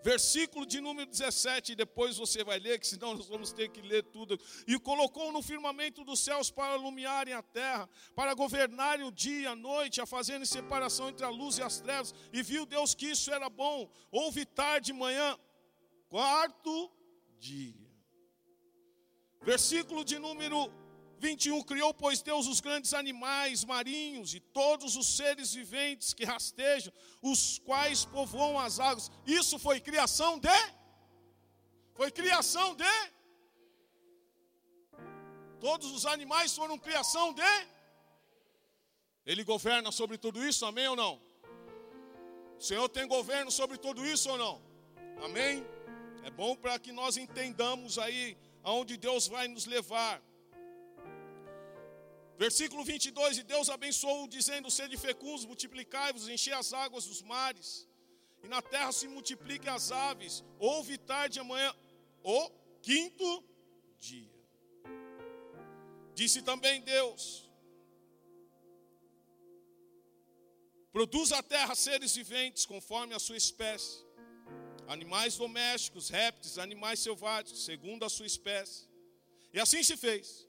Versículo 0.01 0.65
de 0.65 0.79
número 0.79 1.09
17, 1.09 1.75
depois 1.75 2.17
você 2.17 2.43
vai 2.43 2.57
ler, 2.57 2.79
que 2.79 2.87
senão 2.87 3.15
nós 3.15 3.27
vamos 3.27 3.51
ter 3.51 3.69
que 3.69 3.81
ler 3.81 4.03
tudo. 4.03 4.39
E 4.65 4.79
colocou 4.79 5.31
no 5.31 5.41
firmamento 5.41 6.05
dos 6.05 6.19
céus 6.21 6.49
para 6.49 6.75
iluminarem 6.75 7.33
a 7.33 7.41
terra, 7.41 7.89
para 8.15 8.33
governarem 8.33 9.05
o 9.05 9.11
dia 9.11 9.41
e 9.41 9.45
a 9.47 9.55
noite, 9.55 9.99
a 9.99 10.05
fazerem 10.05 10.45
separação 10.45 11.09
entre 11.09 11.25
a 11.25 11.29
luz 11.29 11.57
e 11.57 11.61
as 11.61 11.79
trevas. 11.81 12.13
E 12.31 12.41
viu 12.41 12.65
Deus 12.65 12.95
que 12.95 13.07
isso 13.07 13.31
era 13.31 13.49
bom. 13.49 13.89
Houve 14.09 14.45
tarde 14.45 14.91
e 14.91 14.93
manhã, 14.93 15.37
quarto 16.07 16.91
dia. 17.37 17.75
Versículo 19.41 20.03
de 20.05 20.17
número 20.17 20.71
21, 21.19 21.61
criou, 21.63 21.93
pois 21.93 22.21
Deus, 22.21 22.47
os 22.47 22.59
grandes 22.59 22.93
animais 22.93 23.63
marinhos 23.65 24.33
e 24.33 24.39
todos 24.39 24.95
os 24.95 25.17
seres 25.17 25.53
viventes 25.53 26.13
que 26.13 26.23
rastejam, 26.23 26.93
os 27.21 27.59
quais 27.59 28.05
povoam 28.05 28.57
as 28.57 28.79
águas. 28.79 29.11
Isso 29.27 29.59
foi 29.59 29.79
criação 29.79 30.39
de? 30.39 30.59
Foi 31.93 32.09
criação 32.09 32.75
de? 32.75 33.11
Todos 35.59 35.91
os 35.91 36.05
animais 36.05 36.55
foram 36.55 36.77
criação 36.77 37.33
de? 37.33 37.67
Ele 39.25 39.43
governa 39.43 39.91
sobre 39.91 40.17
tudo 40.17 40.43
isso, 40.43 40.65
amém 40.65 40.87
ou 40.87 40.95
não? 40.95 41.21
O 42.57 42.61
Senhor 42.61 42.87
tem 42.89 43.07
governo 43.07 43.51
sobre 43.51 43.77
tudo 43.77 44.05
isso 44.05 44.29
ou 44.29 44.37
não? 44.37 44.61
Amém? 45.21 45.65
É 46.23 46.29
bom 46.29 46.55
para 46.55 46.79
que 46.79 46.91
nós 46.91 47.17
entendamos 47.17 47.97
aí 47.99 48.37
aonde 48.63 48.97
Deus 48.97 49.27
vai 49.27 49.47
nos 49.47 49.65
levar. 49.65 50.21
Versículo 52.43 52.85
22, 52.85 53.39
e 53.39 53.43
Deus 53.43 53.69
abençoou, 53.69 54.25
dizendo, 54.25 54.71
sede 54.71 54.95
fecundos, 54.95 55.43
multiplicai-vos, 55.43 56.29
enchei 56.29 56.53
as 56.53 56.71
águas 56.71 57.05
dos 57.05 57.21
mares, 57.21 57.85
e 58.41 58.47
na 58.47 58.61
terra 58.61 58.93
se 58.93 59.09
multipliquem 59.09 59.69
as 59.69 59.91
aves, 59.91 60.41
houve 60.57 60.97
tarde 60.97 61.37
amanhã, 61.37 61.71
o 62.23 62.49
quinto 62.81 63.43
dia. 63.99 64.31
Disse 66.15 66.41
também 66.41 66.79
Deus, 66.81 67.23
Produz 70.93 71.31
a 71.31 71.43
terra 71.43 71.75
seres 71.75 72.15
viventes 72.15 72.65
conforme 72.65 73.13
a 73.13 73.19
sua 73.19 73.37
espécie, 73.37 74.03
animais 74.87 75.35
domésticos, 75.35 76.09
répteis, 76.09 76.57
animais 76.57 76.99
selváticos, 76.99 77.65
segundo 77.65 78.03
a 78.05 78.09
sua 78.09 78.25
espécie. 78.25 78.87
E 79.53 79.59
assim 79.59 79.83
se 79.83 79.95
fez. 79.95 80.48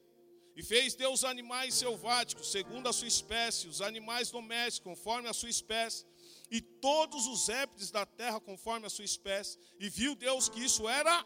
E 0.61 0.63
fez 0.63 0.93
Deus 0.93 1.23
animais 1.23 1.73
selváticos, 1.73 2.51
segundo 2.51 2.87
a 2.87 2.93
sua 2.93 3.07
espécie, 3.07 3.67
os 3.67 3.81
animais 3.81 4.29
domésticos, 4.29 4.91
conforme 4.91 5.27
a 5.27 5.33
sua 5.33 5.49
espécie, 5.49 6.05
e 6.51 6.61
todos 6.61 7.25
os 7.25 7.47
répteis 7.47 7.89
da 7.89 8.05
terra, 8.05 8.39
conforme 8.39 8.85
a 8.85 8.89
sua 8.91 9.03
espécie. 9.03 9.57
E 9.79 9.89
viu 9.89 10.13
Deus 10.13 10.47
que 10.49 10.63
isso 10.63 10.87
era. 10.87 11.25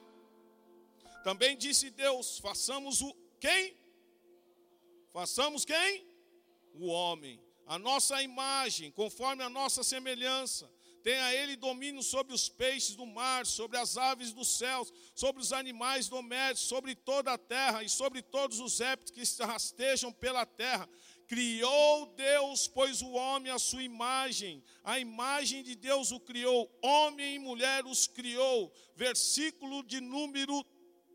Também 1.21 1.57
disse 1.57 1.89
Deus: 1.89 2.39
façamos 2.39 3.01
o 3.01 3.13
quem? 3.37 3.75
Façamos 5.11 5.65
quem? 5.65 6.07
O 6.73 6.87
homem. 6.87 7.43
A 7.67 7.77
nossa 7.77 8.23
imagem, 8.23 8.89
conforme 8.89 9.43
a 9.43 9.49
nossa 9.49 9.83
semelhança 9.83 10.71
Tenha 11.05 11.35
ele 11.35 11.55
domínio 11.55 12.01
sobre 12.01 12.33
os 12.33 12.49
peixes 12.49 12.95
do 12.95 13.05
mar, 13.05 13.45
sobre 13.45 13.77
as 13.77 13.95
aves 13.95 14.33
dos 14.33 14.57
céus, 14.57 14.91
sobre 15.13 15.39
os 15.39 15.53
animais 15.53 16.09
domésticos, 16.09 16.67
sobre 16.67 16.95
toda 16.95 17.31
a 17.31 17.37
terra 17.37 17.83
e 17.83 17.89
sobre 17.89 18.23
todos 18.23 18.59
os 18.59 18.79
répteis 18.79 19.11
que 19.11 19.23
se 19.23 19.43
rastejam 19.43 20.11
pela 20.11 20.47
terra. 20.47 20.89
Criou 21.27 22.07
Deus, 22.15 22.67
pois 22.67 23.03
o 23.03 23.11
homem 23.11 23.51
a 23.51 23.59
sua 23.59 23.83
imagem, 23.83 24.63
a 24.83 24.97
imagem 24.97 25.61
de 25.61 25.75
Deus 25.75 26.11
o 26.11 26.19
criou, 26.19 26.67
homem 26.81 27.35
e 27.35 27.39
mulher 27.39 27.85
os 27.85 28.07
criou. 28.07 28.73
Versículo 28.95 29.83
de 29.83 30.01
número 30.01 30.65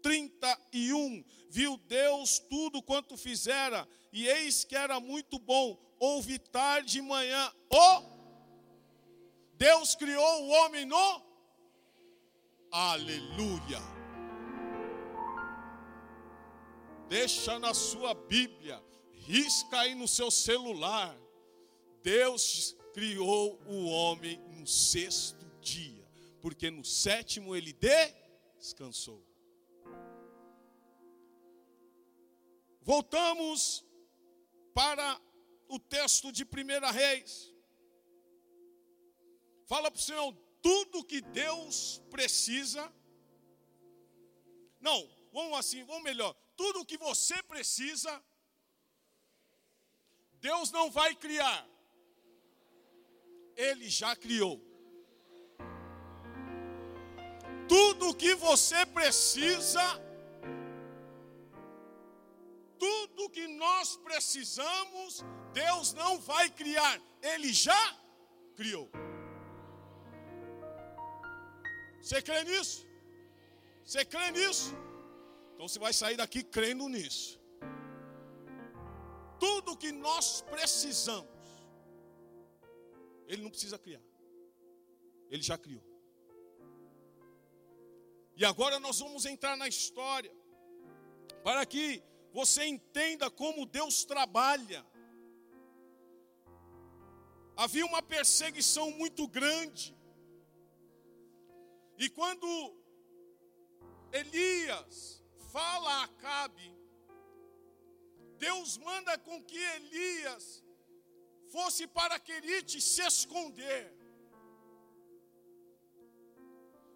31. 0.04 1.25
Viu 1.49 1.76
Deus 1.76 2.38
tudo 2.38 2.80
quanto 2.80 3.16
fizera, 3.16 3.88
e 4.12 4.28
eis 4.28 4.62
que 4.62 4.76
era 4.76 5.00
muito 5.00 5.37
bom. 5.37 5.76
Ouve 5.99 6.38
tarde 6.38 6.99
e 6.99 7.02
manhã 7.02 7.52
o 7.68 8.09
Deus 9.60 9.94
criou 9.94 10.44
o 10.44 10.48
homem 10.48 10.86
no 10.86 11.22
Aleluia. 12.72 13.78
Deixa 17.10 17.58
na 17.58 17.74
sua 17.74 18.14
Bíblia, 18.14 18.82
risca 19.12 19.80
aí 19.80 19.94
no 19.94 20.08
seu 20.08 20.30
celular. 20.30 21.14
Deus 22.02 22.74
criou 22.94 23.60
o 23.66 23.84
homem 23.84 24.38
no 24.48 24.66
sexto 24.66 25.44
dia, 25.60 26.08
porque 26.40 26.70
no 26.70 26.82
sétimo 26.82 27.54
ele 27.54 27.74
descansou. 27.74 29.22
Voltamos 32.80 33.84
para 34.72 35.20
o 35.68 35.78
texto 35.78 36.32
de 36.32 36.44
1 36.44 36.92
Reis. 36.92 37.50
Fala 39.70 39.88
para 39.88 40.00
o 40.00 40.02
Senhor 40.02 40.36
tudo 40.60 41.04
que 41.04 41.20
Deus 41.20 42.02
precisa. 42.10 42.92
Não, 44.80 45.08
vamos 45.32 45.56
assim, 45.60 45.84
vamos 45.84 46.02
melhor. 46.02 46.34
Tudo 46.56 46.84
que 46.84 46.96
você 46.96 47.40
precisa, 47.44 48.12
Deus 50.40 50.72
não 50.72 50.90
vai 50.90 51.14
criar. 51.14 51.64
Ele 53.54 53.88
já 53.88 54.16
criou. 54.16 54.60
Tudo 57.68 58.12
que 58.12 58.34
você 58.34 58.84
precisa, 58.86 59.84
tudo 62.76 63.30
que 63.30 63.46
nós 63.46 63.96
precisamos, 63.98 65.24
Deus 65.52 65.92
não 65.92 66.18
vai 66.18 66.50
criar. 66.50 67.00
Ele 67.22 67.52
já 67.52 67.96
criou. 68.56 68.90
Você 72.00 72.23
crê 72.23 72.45
nisso? 72.45 72.86
Você 73.84 74.04
crê 74.04 74.30
nisso? 74.30 74.75
Então 75.54 75.69
você 75.69 75.78
vai 75.78 75.93
sair 75.93 76.17
daqui 76.17 76.43
crendo 76.43 76.89
nisso. 76.89 77.39
Tudo 79.39 79.76
que 79.76 79.93
nós 79.93 80.43
precisamos, 80.43 81.30
Ele 83.26 83.43
não 83.43 83.50
precisa 83.50 83.78
criar. 83.78 84.02
Ele 85.30 85.43
já 85.43 85.56
criou. 85.58 85.84
E 88.36 88.45
agora 88.45 88.80
nós 88.80 88.99
vamos 88.99 89.26
entrar 89.26 89.56
na 89.56 89.69
história, 89.69 90.34
para 91.45 91.65
que 91.67 92.02
você 92.32 92.65
entenda 92.65 93.30
como 93.30 93.67
Deus 93.67 94.04
trabalha. 94.04 94.84
Havia 97.56 97.84
uma 97.84 98.02
perseguição 98.02 98.91
muito 98.93 99.28
grande 99.28 99.95
e 102.04 102.08
quando 102.08 102.49
Elias 104.21 105.23
fala 105.52 105.91
a 105.97 106.04
Acabe, 106.04 106.69
Deus 108.39 108.78
manda 108.78 109.19
com 109.19 109.45
que 109.45 109.58
Elias 109.76 110.65
fosse 111.52 111.86
para 111.86 112.19
Querite 112.19 112.80
se 112.80 113.02
esconder. 113.02 113.84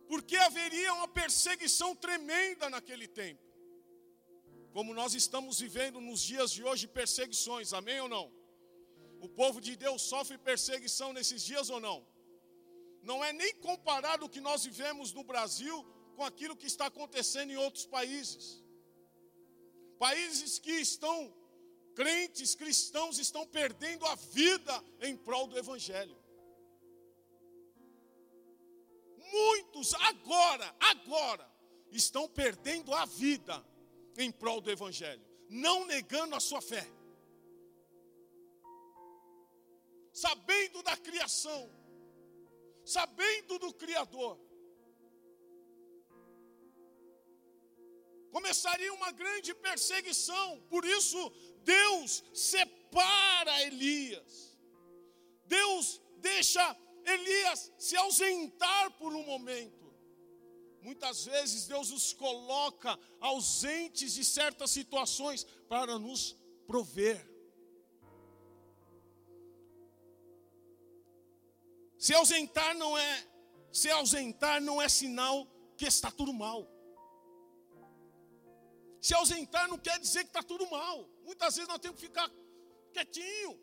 Porque 0.08 0.36
haveria 0.36 0.94
uma 0.94 1.08
perseguição 1.08 1.94
tremenda 1.94 2.70
naquele 2.70 3.06
tempo. 3.06 3.44
Como 4.72 4.94
nós 4.94 5.14
estamos 5.14 5.60
vivendo 5.60 6.00
nos 6.00 6.22
dias 6.22 6.50
de 6.50 6.64
hoje 6.64 6.86
perseguições, 6.88 7.74
amém 7.74 8.00
ou 8.00 8.08
não? 8.08 8.32
O 9.20 9.28
povo 9.28 9.60
de 9.60 9.76
Deus 9.76 10.00
sofre 10.02 10.38
perseguição 10.38 11.12
nesses 11.12 11.42
dias 11.44 11.68
ou 11.68 11.78
não? 11.78 12.13
Não 13.04 13.22
é 13.24 13.32
nem 13.32 13.54
comparado 13.56 14.24
o 14.24 14.28
que 14.28 14.40
nós 14.40 14.64
vivemos 14.64 15.12
no 15.12 15.22
Brasil 15.22 15.84
com 16.16 16.24
aquilo 16.24 16.56
que 16.56 16.66
está 16.66 16.86
acontecendo 16.86 17.50
em 17.50 17.56
outros 17.56 17.86
países. 17.86 18.62
Países 19.98 20.58
que 20.58 20.72
estão, 20.72 21.32
crentes 21.94 22.54
cristãos, 22.54 23.18
estão 23.18 23.46
perdendo 23.46 24.06
a 24.06 24.14
vida 24.14 24.82
em 25.00 25.16
prol 25.16 25.46
do 25.46 25.58
Evangelho. 25.58 26.16
Muitos 29.32 29.92
agora, 29.94 30.74
agora, 30.80 31.50
estão 31.90 32.28
perdendo 32.28 32.94
a 32.94 33.04
vida 33.04 33.64
em 34.16 34.30
prol 34.30 34.60
do 34.60 34.70
Evangelho, 34.70 35.24
não 35.48 35.84
negando 35.84 36.34
a 36.34 36.40
sua 36.40 36.62
fé, 36.62 36.86
sabendo 40.12 40.82
da 40.82 40.96
criação, 40.96 41.68
sabendo 42.84 43.58
do 43.58 43.72
Criador. 43.72 44.38
Começaria 48.30 48.92
uma 48.92 49.12
grande 49.12 49.54
perseguição, 49.54 50.60
por 50.68 50.84
isso 50.84 51.32
Deus 51.62 52.24
separa 52.32 53.62
Elias. 53.62 54.58
Deus 55.46 56.02
deixa 56.18 56.76
Elias 57.04 57.72
se 57.78 57.96
ausentar 57.96 58.90
por 58.98 59.14
um 59.14 59.24
momento. 59.24 59.84
Muitas 60.82 61.24
vezes 61.24 61.66
Deus 61.66 61.90
nos 61.90 62.12
coloca 62.12 62.98
ausentes 63.20 64.14
de 64.14 64.24
certas 64.24 64.70
situações 64.70 65.44
para 65.68 65.98
nos 65.98 66.36
prover. 66.66 67.33
Se 72.04 72.12
ausentar 72.12 72.72
não 72.76 72.98
é, 72.98 73.12
se 73.72 73.88
ausentar 73.90 74.60
não 74.60 74.76
é 74.82 74.86
sinal 74.90 75.36
que 75.74 75.86
está 75.86 76.10
tudo 76.10 76.34
mal. 76.34 76.60
Se 79.00 79.14
ausentar 79.14 79.66
não 79.68 79.78
quer 79.78 79.98
dizer 79.98 80.22
que 80.24 80.32
está 80.32 80.42
tudo 80.42 80.68
mal. 80.68 81.08
Muitas 81.28 81.56
vezes 81.56 81.66
nós 81.66 81.78
temos 81.78 81.98
que 81.98 82.06
ficar 82.06 82.30
quietinho. 82.92 83.58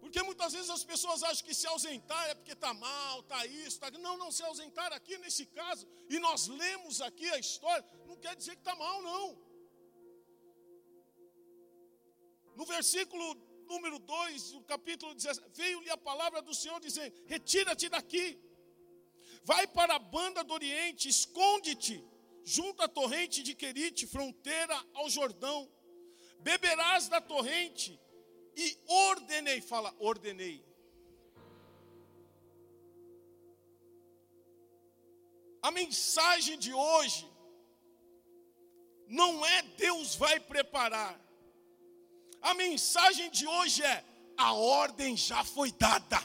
Porque 0.00 0.22
muitas 0.22 0.54
vezes 0.54 0.70
as 0.70 0.84
pessoas 0.84 1.22
acham 1.22 1.44
que 1.44 1.54
se 1.60 1.66
ausentar 1.66 2.30
é 2.30 2.34
porque 2.34 2.52
está 2.52 2.72
mal, 2.72 3.20
está 3.20 3.44
isso, 3.44 3.76
está. 3.76 3.90
Não, 3.90 4.16
não, 4.16 4.32
se 4.32 4.42
ausentar 4.42 4.90
aqui 4.94 5.18
nesse 5.18 5.44
caso, 5.60 5.86
e 6.08 6.18
nós 6.18 6.46
lemos 6.46 7.02
aqui 7.02 7.28
a 7.28 7.38
história, 7.38 7.86
não 8.06 8.16
quer 8.16 8.34
dizer 8.36 8.54
que 8.56 8.62
está 8.62 8.74
mal, 8.74 9.02
não. 9.02 9.38
No 12.56 12.64
versículo 12.64 13.49
número 13.72 13.98
2, 13.98 14.52
no 14.52 14.62
capítulo 14.64 15.14
17, 15.14 15.48
veio-lhe 15.54 15.90
a 15.90 15.96
palavra 15.96 16.42
do 16.42 16.54
Senhor 16.60 16.80
dizendo: 16.80 17.14
Retira-te 17.26 17.88
daqui, 17.88 18.26
vai 19.44 19.66
para 19.66 19.94
a 19.94 20.04
banda 20.16 20.42
do 20.42 20.52
Oriente, 20.52 21.08
esconde-te 21.08 22.04
junto 22.44 22.82
à 22.82 22.88
torrente 22.88 23.42
de 23.42 23.54
Querite, 23.54 24.06
fronteira 24.06 24.76
ao 24.94 25.08
Jordão, 25.08 25.70
beberás 26.40 27.08
da 27.08 27.20
torrente, 27.20 27.98
e 28.56 28.76
ordenei, 28.86 29.60
fala, 29.60 29.94
ordenei. 29.98 30.56
A 35.62 35.70
mensagem 35.70 36.58
de 36.58 36.72
hoje 36.72 37.30
não 39.06 39.44
é 39.44 39.62
Deus 39.62 40.14
vai 40.14 40.40
preparar, 40.40 41.20
A 42.42 42.54
mensagem 42.54 43.30
de 43.30 43.46
hoje 43.46 43.82
é: 43.82 44.04
a 44.36 44.52
ordem 44.52 45.16
já 45.16 45.44
foi 45.44 45.70
dada. 45.72 46.20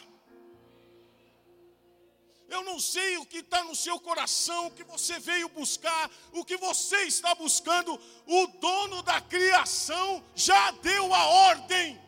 Eu 2.48 2.64
não 2.64 2.80
sei 2.80 3.18
o 3.18 3.26
que 3.26 3.40
está 3.40 3.64
no 3.64 3.76
seu 3.76 4.00
coração, 4.00 4.68
o 4.68 4.72
que 4.72 4.84
você 4.84 5.20
veio 5.20 5.50
buscar, 5.50 6.10
o 6.32 6.46
que 6.46 6.58
você 6.58 7.04
está 7.04 7.34
buscando. 7.36 8.00
O 8.26 8.48
dono 8.60 9.02
da 9.02 9.20
criação 9.20 10.24
já 10.36 10.72
deu 10.72 11.14
a 11.14 11.26
ordem. 11.52 12.00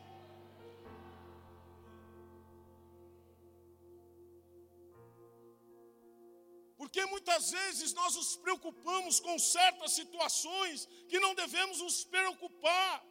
Porque 6.78 7.04
muitas 7.08 7.52
vezes 7.52 7.93
nós 7.93 8.15
nos 8.15 8.36
preocupamos 8.38 9.20
com 9.20 9.38
certas 9.38 9.91
situações 9.91 10.88
que 11.10 11.20
não 11.20 11.36
devemos 11.36 11.82
nos 11.82 12.04
preocupar. 12.06 13.04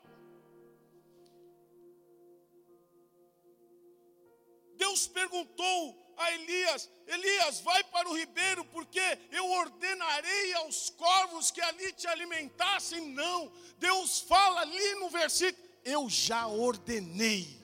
Deus 4.87 5.09
perguntou 5.09 6.14
a 6.16 6.31
Elias: 6.33 6.88
Elias, 7.09 7.61
vai 7.61 7.83
para 7.83 8.09
o 8.09 8.16
ribeiro, 8.16 8.64
porque 8.66 9.03
eu 9.33 9.51
ordenarei 9.51 10.55
aos 10.55 10.90
corvos 10.90 11.51
que 11.51 11.61
ali 11.61 11.92
te 11.92 12.07
alimentassem. 12.07 13.09
Não, 13.09 13.51
Deus 13.79 14.20
fala 14.20 14.61
ali 14.61 14.94
no 14.94 15.11
versículo: 15.11 15.66
Eu 15.85 16.09
já 16.09 16.46
ordenei. 16.46 17.57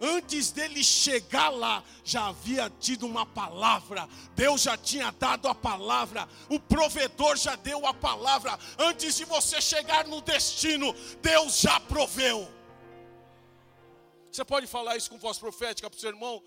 Antes 0.00 0.50
dele 0.50 0.82
chegar 0.82 1.50
lá, 1.50 1.84
já 2.02 2.28
havia 2.28 2.68
tido 2.80 3.06
uma 3.06 3.24
palavra, 3.24 4.08
Deus 4.34 4.62
já 4.62 4.76
tinha 4.76 5.12
dado 5.12 5.46
a 5.46 5.54
palavra, 5.54 6.28
o 6.48 6.58
provedor 6.58 7.36
já 7.36 7.54
deu 7.54 7.86
a 7.86 7.94
palavra. 7.94 8.58
Antes 8.78 9.16
de 9.16 9.24
você 9.26 9.60
chegar 9.60 10.08
no 10.08 10.20
destino, 10.22 10.92
Deus 11.20 11.60
já 11.60 11.78
proveu. 11.78 12.61
Você 14.32 14.46
pode 14.46 14.66
falar 14.66 14.96
isso 14.96 15.10
com 15.10 15.18
voz 15.18 15.36
profética 15.38 15.90
para 15.90 15.96
o 15.96 16.00
seu 16.00 16.08
irmão? 16.08 16.42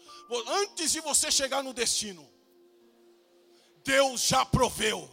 Antes 0.47 0.91
de 0.91 0.99
você 1.01 1.31
chegar 1.31 1.61
no 1.61 1.71
destino, 1.71 2.27
Deus 3.83 4.21
já 4.21 4.43
proveu. 4.43 5.07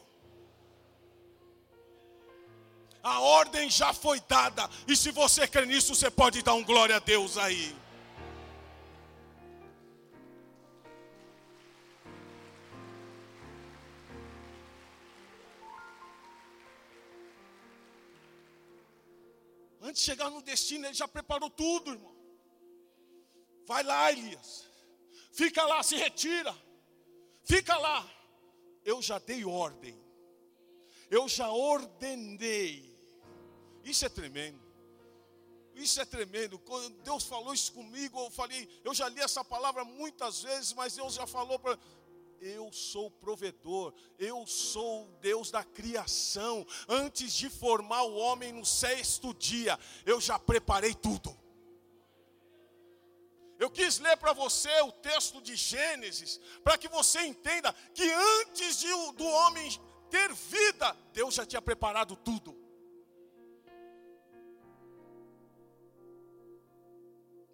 A 3.02 3.20
ordem 3.20 3.68
já 3.68 3.92
foi 3.92 4.18
dada. 4.20 4.70
E 4.88 4.96
se 4.96 5.10
você 5.10 5.46
crê 5.46 5.66
nisso, 5.66 5.94
você 5.94 6.10
pode 6.10 6.40
dar 6.40 6.54
um 6.54 6.64
glória 6.64 6.96
a 6.96 6.98
Deus 6.98 7.36
aí. 7.36 7.76
Antes 19.82 20.00
de 20.00 20.06
chegar 20.10 20.30
no 20.30 20.40
destino, 20.40 20.86
ele 20.86 20.94
já 20.94 21.06
preparou 21.06 21.50
tudo, 21.50 21.90
irmão. 21.90 22.11
Vai 23.66 23.82
lá, 23.82 24.10
Elias. 24.10 24.66
Fica 25.32 25.64
lá, 25.64 25.82
se 25.82 25.96
retira. 25.96 26.54
Fica 27.44 27.76
lá. 27.76 28.08
Eu 28.84 29.00
já 29.00 29.18
dei 29.18 29.44
ordem. 29.44 29.98
Eu 31.10 31.28
já 31.28 31.50
ordenei. 31.50 32.90
Isso 33.84 34.04
é 34.04 34.08
tremendo. 34.08 34.60
Isso 35.74 36.00
é 36.00 36.04
tremendo. 36.04 36.58
Quando 36.58 36.90
Deus 37.02 37.24
falou 37.24 37.54
isso 37.54 37.72
comigo, 37.72 38.18
eu 38.20 38.30
falei, 38.30 38.68
eu 38.84 38.94
já 38.94 39.08
li 39.08 39.20
essa 39.20 39.44
palavra 39.44 39.84
muitas 39.84 40.42
vezes, 40.42 40.72
mas 40.72 40.96
Deus 40.96 41.14
já 41.14 41.26
falou 41.26 41.58
para 41.58 41.78
eu 42.42 42.72
sou 42.72 43.06
o 43.06 43.10
provedor, 43.10 43.94
eu 44.18 44.44
sou 44.46 45.06
Deus 45.20 45.50
da 45.50 45.62
criação. 45.62 46.66
Antes 46.88 47.32
de 47.34 47.48
formar 47.48 48.02
o 48.02 48.16
homem 48.16 48.52
no 48.52 48.66
sexto 48.66 49.32
dia, 49.32 49.78
eu 50.04 50.20
já 50.20 50.38
preparei 50.38 50.92
tudo. 50.92 51.36
Eu 53.62 53.70
quis 53.78 53.94
ler 54.04 54.16
para 54.22 54.32
você 54.32 54.74
o 54.88 54.92
texto 55.08 55.40
de 55.46 55.54
Gênesis, 55.54 56.32
para 56.64 56.76
que 56.80 56.88
você 56.88 57.20
entenda 57.32 57.70
que 57.96 58.06
antes 58.38 58.80
de, 58.82 58.88
do 59.20 59.26
homem 59.40 59.68
ter 60.14 60.30
vida, 60.54 60.88
Deus 61.18 61.32
já 61.38 61.44
tinha 61.50 61.62
preparado 61.62 62.16
tudo. 62.28 62.50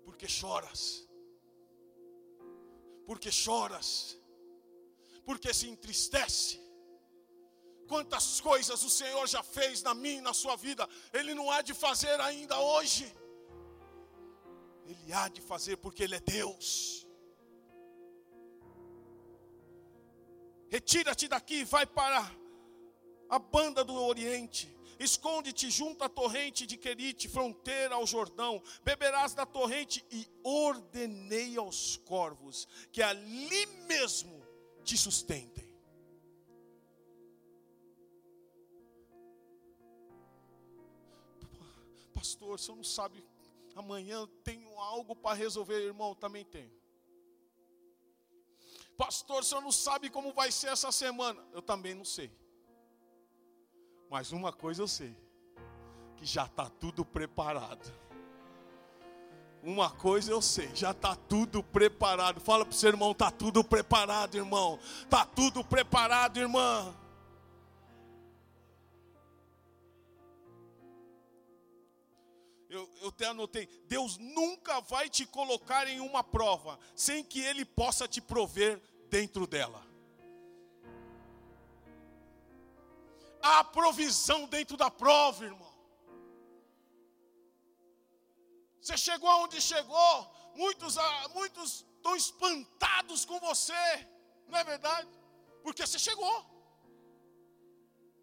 Porque 0.06 0.26
choras? 0.38 0.82
Porque 3.08 3.30
choras? 3.44 3.88
Porque 5.26 5.52
se 5.52 5.68
entristece? 5.74 6.58
Quantas 7.92 8.40
coisas 8.40 8.82
o 8.82 8.90
Senhor 9.00 9.26
já 9.36 9.42
fez 9.42 9.82
na 9.82 9.92
minha 10.02 10.20
e 10.20 10.28
na 10.30 10.32
sua 10.32 10.56
vida, 10.56 10.88
Ele 11.12 11.34
não 11.34 11.50
há 11.50 11.60
de 11.60 11.74
fazer 11.74 12.18
ainda 12.28 12.58
hoje. 12.58 13.06
Ele 14.88 15.12
há 15.12 15.28
de 15.28 15.42
fazer 15.42 15.76
porque 15.76 16.02
Ele 16.02 16.14
é 16.14 16.20
Deus. 16.20 17.06
Retira-te 20.70 21.28
daqui, 21.28 21.62
vai 21.62 21.86
para 21.86 22.34
a 23.28 23.38
banda 23.38 23.84
do 23.84 23.94
Oriente. 23.94 24.74
Esconde-te 24.98 25.70
junto 25.70 26.02
à 26.02 26.08
torrente 26.08 26.66
de 26.66 26.76
Querite, 26.78 27.28
fronteira 27.28 27.96
ao 27.96 28.06
Jordão. 28.06 28.62
Beberás 28.82 29.34
da 29.34 29.44
torrente 29.44 30.04
e 30.10 30.26
ordenei 30.42 31.56
aos 31.58 31.98
corvos 31.98 32.66
que 32.90 33.02
ali 33.02 33.66
mesmo 33.86 34.42
te 34.82 34.96
sustentem. 34.96 35.68
Pastor, 42.14 42.54
o 42.54 42.58
senhor 42.58 42.76
não 42.76 42.84
sabe 42.84 43.22
amanhã 43.78 44.26
tenho 44.42 44.78
algo 44.78 45.14
para 45.14 45.36
resolver, 45.36 45.80
irmão, 45.80 46.14
também 46.14 46.44
tenho. 46.44 46.72
Pastor, 48.96 49.40
o 49.40 49.44
senhor 49.44 49.60
não 49.60 49.70
sabe 49.70 50.10
como 50.10 50.32
vai 50.32 50.50
ser 50.50 50.68
essa 50.68 50.90
semana? 50.90 51.40
Eu 51.52 51.62
também 51.62 51.94
não 51.94 52.04
sei. 52.04 52.30
Mas 54.10 54.32
uma 54.32 54.52
coisa 54.52 54.82
eu 54.82 54.88
sei: 54.88 55.16
que 56.16 56.26
já 56.26 56.46
está 56.46 56.68
tudo 56.68 57.04
preparado. 57.04 57.92
Uma 59.62 59.90
coisa 59.90 60.32
eu 60.32 60.40
sei, 60.40 60.74
já 60.74 60.90
está 60.90 61.14
tudo 61.14 61.62
preparado. 61.62 62.40
Fala 62.40 62.64
para 62.64 62.72
o 62.72 62.76
seu 62.76 62.88
irmão: 62.88 63.12
está 63.12 63.30
tudo 63.30 63.62
preparado, 63.62 64.36
irmão. 64.36 64.78
Está 65.02 65.24
tudo 65.24 65.64
preparado, 65.64 66.38
irmã. 66.38 66.94
Eu, 72.68 72.88
eu 73.00 73.08
até 73.08 73.26
anotei, 73.26 73.66
Deus 73.86 74.18
nunca 74.18 74.80
vai 74.80 75.08
te 75.08 75.24
colocar 75.24 75.86
em 75.88 76.00
uma 76.00 76.22
prova 76.22 76.78
sem 76.94 77.24
que 77.24 77.40
Ele 77.40 77.64
possa 77.64 78.06
te 78.06 78.20
prover 78.20 78.80
dentro 79.08 79.46
dela. 79.46 79.86
Há 83.40 83.64
provisão 83.64 84.46
dentro 84.46 84.76
da 84.76 84.90
prova, 84.90 85.44
irmão. 85.44 85.74
Você 88.80 88.96
chegou 88.96 89.28
aonde 89.28 89.60
chegou, 89.60 90.34
muitos, 90.54 90.98
ah, 90.98 91.28
muitos 91.34 91.86
estão 91.96 92.16
espantados 92.16 93.24
com 93.24 93.38
você, 93.40 94.08
não 94.46 94.58
é 94.58 94.64
verdade? 94.64 95.08
Porque 95.62 95.86
você 95.86 95.98
chegou. 95.98 96.44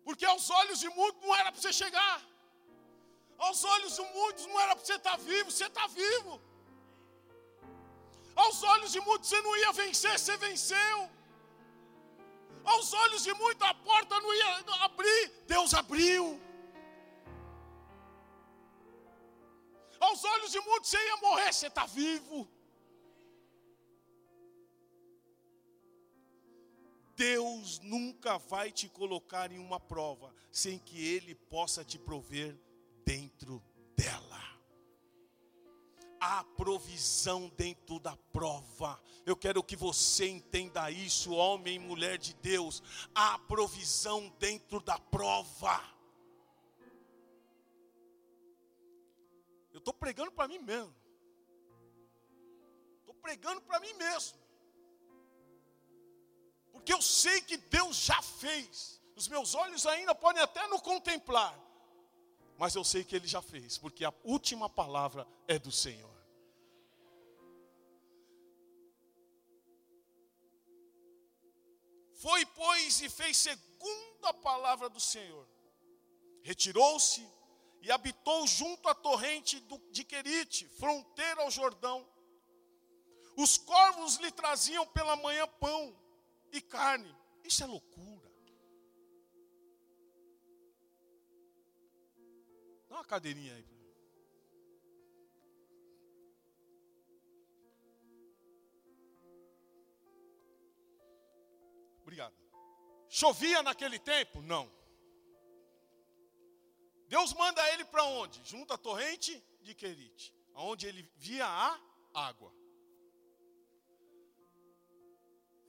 Porque 0.03 0.25
aos 0.25 0.49
olhos 0.49 0.79
de 0.79 0.89
muitos 0.89 1.21
não 1.21 1.35
era 1.35 1.51
para 1.51 1.61
você 1.61 1.73
chegar. 1.73 2.34
Aos 3.37 3.63
olhos 3.63 3.95
de 3.95 4.01
muitos 4.13 4.45
não 4.45 4.59
era 4.59 4.75
para 4.75 4.85
você 4.85 4.95
estar 4.95 5.11
tá 5.11 5.17
vivo, 5.17 5.51
você 5.51 5.65
está 5.65 5.87
vivo. 5.87 6.41
Aos 8.35 8.63
olhos 8.63 8.91
de 8.91 8.99
muitos 9.01 9.29
você 9.29 9.41
não 9.41 9.55
ia 9.57 9.71
vencer, 9.71 10.17
você 10.17 10.37
venceu. 10.37 11.09
Aos 12.63 12.93
olhos 12.93 13.23
de 13.23 13.33
muitos 13.33 13.67
a 13.67 13.73
porta 13.73 14.19
não 14.19 14.33
ia 14.33 14.57
abrir, 14.83 15.31
Deus 15.47 15.73
abriu. 15.73 16.41
Aos 19.99 20.23
olhos 20.23 20.51
de 20.51 20.59
muitos 20.61 20.89
você 20.89 21.05
ia 21.05 21.17
morrer, 21.17 21.53
você 21.53 21.67
está 21.67 21.85
vivo. 21.85 22.47
Deus 27.15 27.79
nunca 27.79 28.37
vai 28.37 28.71
te 28.71 28.89
colocar 28.89 29.51
em 29.51 29.57
uma 29.57 29.79
prova 29.79 30.33
sem 30.51 30.77
que 30.77 31.01
Ele 31.07 31.33
possa 31.33 31.83
te 31.83 31.97
prover 31.97 32.57
dentro 33.05 33.63
dela. 33.95 34.41
Há 36.19 36.43
provisão 36.43 37.49
dentro 37.49 37.99
da 37.99 38.17
prova. 38.33 39.01
Eu 39.25 39.37
quero 39.37 39.63
que 39.63 39.75
você 39.75 40.27
entenda 40.27 40.89
isso, 40.89 41.31
homem 41.33 41.75
e 41.75 41.79
mulher 41.79 42.17
de 42.17 42.33
Deus. 42.35 42.81
Há 43.13 43.37
provisão 43.39 44.29
dentro 44.39 44.79
da 44.81 44.97
prova. 44.99 45.81
Eu 49.71 49.77
estou 49.77 49.93
pregando 49.93 50.31
para 50.31 50.47
mim 50.47 50.59
mesmo. 50.59 50.95
Estou 52.99 53.13
pregando 53.15 53.61
para 53.61 53.79
mim 53.79 53.93
mesmo. 53.93 54.37
Porque 56.71 56.93
eu 56.93 57.01
sei 57.01 57.41
que 57.41 57.57
Deus 57.57 57.97
já 57.97 58.21
fez. 58.21 59.01
Os 59.15 59.27
meus 59.27 59.53
olhos 59.53 59.85
ainda 59.85 60.15
podem 60.15 60.41
até 60.41 60.67
não 60.67 60.79
contemplar 60.79 61.64
Mas 62.57 62.73
eu 62.75 62.83
sei 62.83 63.03
que 63.03 63.15
ele 63.15 63.27
já 63.27 63.41
fez, 63.41 63.77
porque 63.77 64.05
a 64.05 64.13
última 64.23 64.69
palavra 64.69 65.27
é 65.47 65.59
do 65.59 65.71
Senhor. 65.71 66.15
Foi, 72.15 72.45
pois, 72.47 73.01
e 73.01 73.09
fez 73.09 73.37
segundo 73.37 74.25
a 74.25 74.33
palavra 74.33 74.89
do 74.89 74.99
Senhor. 74.99 75.47
Retirou-se 76.41 77.27
e 77.81 77.91
habitou 77.91 78.47
junto 78.47 78.87
à 78.89 78.95
torrente 78.95 79.63
de 79.91 80.03
Querite, 80.03 80.67
fronteira 80.69 81.41
ao 81.41 81.51
Jordão. 81.51 82.07
Os 83.37 83.57
corvos 83.57 84.15
lhe 84.15 84.31
traziam 84.31 84.87
pela 84.87 85.15
manhã 85.17 85.45
pão 85.59 85.95
e 86.51 86.61
carne. 86.61 87.15
Isso 87.43 87.63
é 87.63 87.67
loucura. 87.67 88.24
Dá 92.95 92.99
uma 92.99 93.05
cadeirinha 93.05 93.53
aí. 93.53 93.67
Obrigado. 102.03 102.33
Chovia 103.09 103.61
naquele 103.61 103.99
tempo? 103.99 104.41
Não. 104.41 104.71
Deus 107.09 107.33
manda 107.33 107.69
ele 107.73 107.83
para 107.83 108.05
onde? 108.05 108.41
Junto 108.45 108.71
à 108.71 108.77
torrente 108.77 109.43
de 109.61 109.75
Querite, 109.75 110.33
onde 110.53 110.87
ele 110.87 111.03
via 111.17 111.45
a 111.45 111.77
água. 112.13 112.55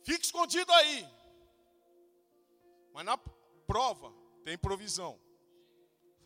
Fique 0.04 0.26
escondido 0.26 0.72
aí. 0.72 1.04
Mas 2.92 3.04
na 3.04 3.18
prova 3.66 4.14
tem 4.44 4.56
provisão. 4.56 5.25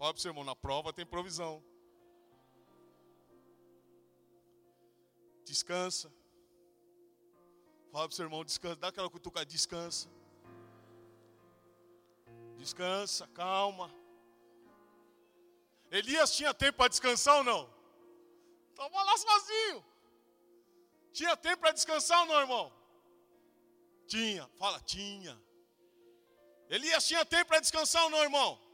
Fala 0.00 0.14
para 0.14 0.18
o 0.18 0.22
seu 0.22 0.30
irmão, 0.30 0.44
na 0.44 0.56
prova 0.56 0.94
tem 0.94 1.04
provisão. 1.04 1.62
Descansa. 5.44 6.10
Fala 7.92 8.06
para 8.08 8.12
o 8.14 8.16
seu 8.16 8.24
irmão, 8.24 8.42
descansa. 8.42 8.76
Dá 8.76 8.88
aquela 8.88 9.10
cutuca, 9.10 9.44
descansa. 9.44 10.08
Descansa, 12.56 13.28
calma. 13.34 13.94
Elias 15.90 16.34
tinha 16.34 16.54
tempo 16.54 16.78
para 16.78 16.88
descansar 16.88 17.36
ou 17.36 17.44
não? 17.44 17.70
Estava 18.70 19.02
lá 19.02 19.18
sozinho. 19.18 19.84
Tinha 21.12 21.36
tempo 21.36 21.60
para 21.60 21.72
descansar 21.72 22.20
ou 22.20 22.26
não, 22.26 22.40
irmão? 22.40 22.72
Tinha. 24.06 24.48
Fala, 24.56 24.80
tinha. 24.80 25.38
Elias 26.70 27.06
tinha 27.06 27.22
tempo 27.26 27.48
para 27.48 27.60
descansar 27.60 28.04
ou 28.04 28.08
não, 28.08 28.22
irmão? 28.22 28.69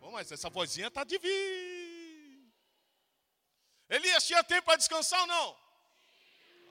Bom, 0.00 0.12
mas 0.12 0.32
essa 0.32 0.48
vozinha 0.48 0.88
está 0.88 1.04
divina. 1.04 2.50
Elias 3.88 4.26
tinha 4.26 4.42
tempo 4.42 4.64
para 4.66 4.76
descansar 4.76 5.20
ou 5.20 5.26
não? 5.26 5.58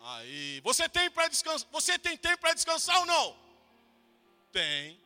Aí, 0.02 0.62
você 0.62 0.88
tem 0.90 1.10
para 1.12 1.28
descansar? 1.28 1.70
Você 1.70 2.00
tem 2.00 2.18
tempo 2.18 2.40
para 2.42 2.54
descansar 2.54 3.00
ou 3.00 3.06
não? 3.06 3.38
Tem. 4.52 5.00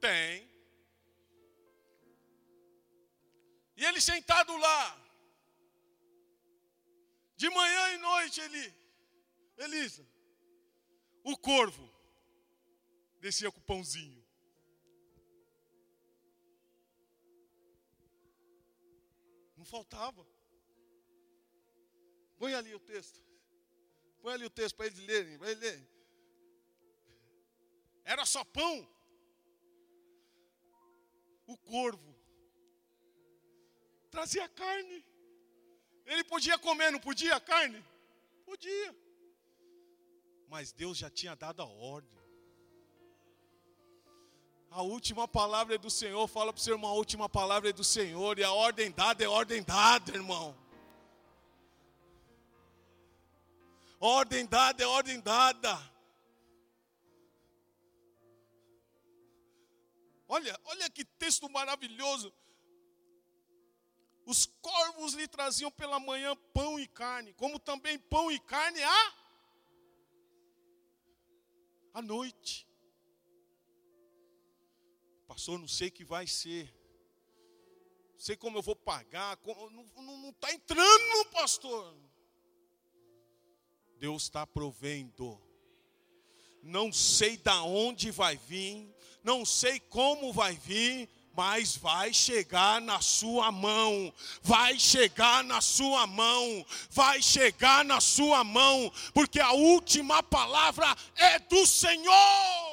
Tem. 0.00 0.50
E 3.76 3.84
ele 3.84 4.00
sentado 4.00 4.56
lá, 4.56 5.00
de 7.36 7.48
manhã 7.50 7.94
e 7.94 7.98
noite, 7.98 8.40
ele, 8.40 8.74
Elisa, 9.58 10.06
o 11.24 11.36
corvo 11.36 11.92
descia 13.20 13.50
com 13.50 13.58
o 13.58 13.64
pãozinho. 13.64 14.23
Faltava. 19.74 20.24
Põe 22.38 22.54
ali 22.54 22.72
o 22.74 22.80
texto. 22.92 23.20
Põe 24.22 24.34
ali 24.34 24.44
o 24.44 24.54
texto 24.58 24.76
para 24.76 24.86
eles 24.86 25.00
lerem. 25.10 25.36
Para 25.38 25.50
eles 25.50 25.62
lerem. 25.66 25.88
Era 28.04 28.24
só 28.24 28.44
pão. 28.44 28.76
O 31.46 31.56
corvo 31.58 32.12
trazia 34.14 34.48
carne. 34.48 35.04
Ele 36.06 36.22
podia 36.32 36.56
comer, 36.66 36.92
não 36.92 37.00
podia 37.00 37.40
carne? 37.40 37.84
Podia. 38.44 38.90
Mas 40.46 40.72
Deus 40.72 40.96
já 40.98 41.10
tinha 41.10 41.34
dado 41.34 41.60
a 41.62 41.66
ordem. 41.66 42.13
A 44.74 44.82
última 44.82 45.28
palavra 45.28 45.76
é 45.76 45.78
do 45.78 45.88
Senhor. 45.88 46.26
Fala 46.26 46.52
para 46.52 46.58
o 46.58 46.62
seu 46.62 46.74
irmão: 46.74 46.90
a 46.90 46.94
última 46.94 47.28
palavra 47.28 47.70
é 47.70 47.72
do 47.72 47.84
Senhor. 47.84 48.40
E 48.40 48.42
a 48.42 48.52
ordem 48.52 48.90
dada 48.90 49.22
é 49.22 49.28
ordem 49.28 49.62
dada, 49.62 50.12
irmão. 50.12 50.52
Ordem 54.00 54.44
dada 54.44 54.82
é 54.82 54.86
ordem 54.86 55.20
dada. 55.20 55.78
Olha, 60.26 60.58
olha 60.64 60.90
que 60.90 61.04
texto 61.04 61.48
maravilhoso. 61.48 62.34
Os 64.26 64.46
corvos 64.60 65.14
lhe 65.14 65.28
traziam 65.28 65.70
pela 65.70 66.00
manhã 66.00 66.34
pão 66.52 66.80
e 66.80 66.88
carne, 66.88 67.32
como 67.34 67.60
também 67.60 67.96
pão 67.96 68.28
e 68.28 68.40
carne 68.40 68.82
à, 68.82 69.14
à 71.94 72.02
noite. 72.02 72.63
Pastor, 75.34 75.58
não 75.58 75.66
sei 75.66 75.90
que 75.90 76.04
vai 76.04 76.28
ser. 76.28 76.72
Não 78.12 78.20
sei 78.20 78.36
como 78.36 78.56
eu 78.56 78.62
vou 78.62 78.76
pagar. 78.76 79.36
não 79.44 80.30
está 80.30 80.52
entrando, 80.52 81.24
pastor. 81.32 81.92
Deus 83.98 84.22
está 84.22 84.46
provendo. 84.46 85.36
Não 86.62 86.92
sei 86.92 87.36
da 87.36 87.64
onde 87.64 88.12
vai 88.12 88.36
vir, 88.36 88.88
não 89.24 89.44
sei 89.44 89.80
como 89.80 90.32
vai 90.32 90.54
vir, 90.54 91.08
mas 91.36 91.76
vai 91.76 92.14
chegar 92.14 92.80
na 92.80 93.00
sua 93.00 93.50
mão, 93.50 94.14
vai 94.40 94.78
chegar 94.78 95.42
na 95.42 95.60
sua 95.60 96.06
mão, 96.06 96.64
vai 96.90 97.20
chegar 97.20 97.84
na 97.84 98.00
sua 98.00 98.44
mão, 98.44 98.90
porque 99.12 99.40
a 99.40 99.50
última 99.50 100.22
palavra 100.22 100.96
é 101.16 101.40
do 101.40 101.66
Senhor. 101.66 102.63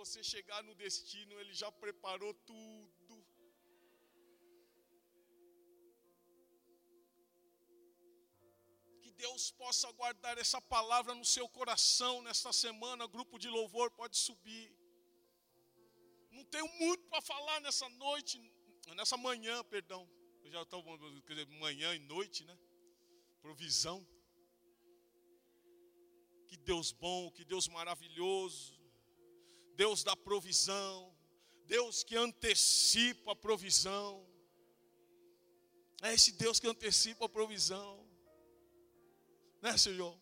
Você 0.00 0.22
chegar 0.22 0.62
no 0.68 0.74
destino, 0.74 1.40
Ele 1.40 1.54
já 1.62 1.70
preparou 1.84 2.32
tudo. 2.50 2.98
Deus 9.18 9.50
possa 9.50 9.90
guardar 9.92 10.38
essa 10.38 10.60
palavra 10.60 11.12
no 11.12 11.24
seu 11.24 11.48
coração 11.48 12.22
nesta 12.22 12.52
semana. 12.52 13.08
Grupo 13.08 13.36
de 13.36 13.48
louvor 13.48 13.90
pode 13.90 14.16
subir. 14.16 14.66
Não 16.30 16.44
tenho 16.44 16.68
muito 16.78 17.04
para 17.08 17.20
falar 17.20 17.60
nessa 17.60 17.88
noite, 18.04 18.40
nessa 18.94 19.16
manhã, 19.16 19.64
perdão. 19.64 20.08
Eu 20.44 20.50
já 20.52 20.62
estou 20.62 20.82
quer 21.26 21.34
dizer, 21.34 21.46
manhã 21.46 21.94
e 21.96 21.98
noite, 21.98 22.44
né? 22.44 22.56
Provisão. 23.42 24.06
Que 26.46 26.56
Deus 26.56 26.92
bom, 26.92 27.30
que 27.32 27.44
Deus 27.44 27.66
maravilhoso. 27.66 28.77
Deus 29.80 30.02
da 30.02 30.16
provisão. 30.16 31.16
Deus 31.64 32.02
que 32.02 32.16
antecipa 32.16 33.32
a 33.32 33.36
provisão. 33.36 34.26
É 36.02 36.12
esse 36.12 36.32
Deus 36.32 36.58
que 36.58 36.66
antecipa 36.66 37.26
a 37.26 37.28
provisão. 37.28 38.04
Né, 39.62 39.76
Senhor? 39.78 40.16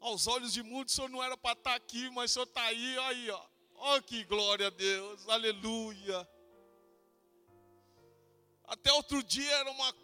Aos 0.00 0.26
olhos 0.26 0.52
de 0.52 0.62
muitos, 0.62 0.92
o 0.92 0.96
Senhor 0.96 1.08
não 1.08 1.22
era 1.22 1.36
para 1.36 1.52
estar 1.52 1.70
tá 1.70 1.76
aqui, 1.76 2.10
mas 2.10 2.30
o 2.30 2.34
Senhor 2.34 2.46
está 2.46 2.62
aí, 2.64 2.98
aí, 2.98 3.30
ó. 3.30 3.46
Oh, 3.82 4.02
que 4.02 4.24
glória 4.24 4.66
a 4.66 4.70
Deus, 4.70 5.26
aleluia. 5.28 6.28
Até 8.64 8.92
outro 8.92 9.22
dia 9.22 9.50
era 9.50 9.70
uma, 9.70 9.94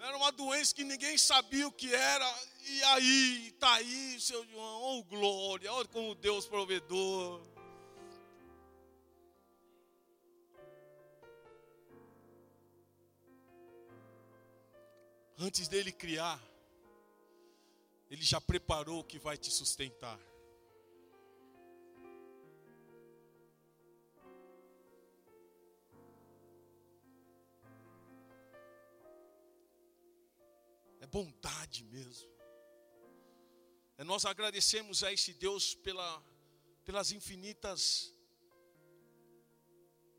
era 0.00 0.16
uma 0.16 0.32
doença 0.32 0.74
que 0.74 0.82
ninguém 0.82 1.18
sabia 1.18 1.68
o 1.68 1.72
que 1.72 1.94
era, 1.94 2.34
e 2.66 2.82
aí, 2.84 3.48
está 3.48 3.74
aí, 3.74 4.18
seu 4.18 4.44
João, 4.46 4.82
oh 4.82 5.04
glória, 5.04 5.70
olha 5.72 5.88
como 5.88 6.14
Deus 6.14 6.46
provedor. 6.46 7.42
Antes 15.38 15.68
dele 15.68 15.92
criar, 15.92 16.40
ele 18.10 18.22
já 18.22 18.40
preparou 18.40 19.00
o 19.00 19.04
que 19.04 19.18
vai 19.18 19.36
te 19.36 19.50
sustentar. 19.50 20.18
Bondade 31.10 31.84
mesmo. 31.84 32.30
É 33.98 34.04
nós 34.04 34.24
agradecemos 34.24 35.02
a 35.02 35.12
esse 35.12 35.34
Deus 35.34 35.74
pela, 35.74 36.22
pelas 36.84 37.12
infinitas 37.12 38.14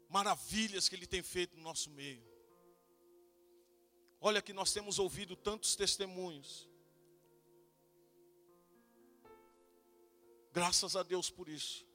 maravilhas 0.08 0.88
que 0.88 0.96
Ele 0.96 1.08
tem 1.08 1.24
feito 1.24 1.56
no 1.58 1.64
nosso 1.64 1.90
meio. 1.90 2.24
Olha 4.20 4.42
que 4.42 4.54
nós 4.54 4.72
temos 4.72 5.00
ouvido 5.00 5.36
tantos 5.36 5.76
testemunhos. 5.76 6.70
Graças 10.54 10.96
a 10.96 11.02
Deus 11.02 11.30
por 11.30 11.50
isso. 11.50 11.88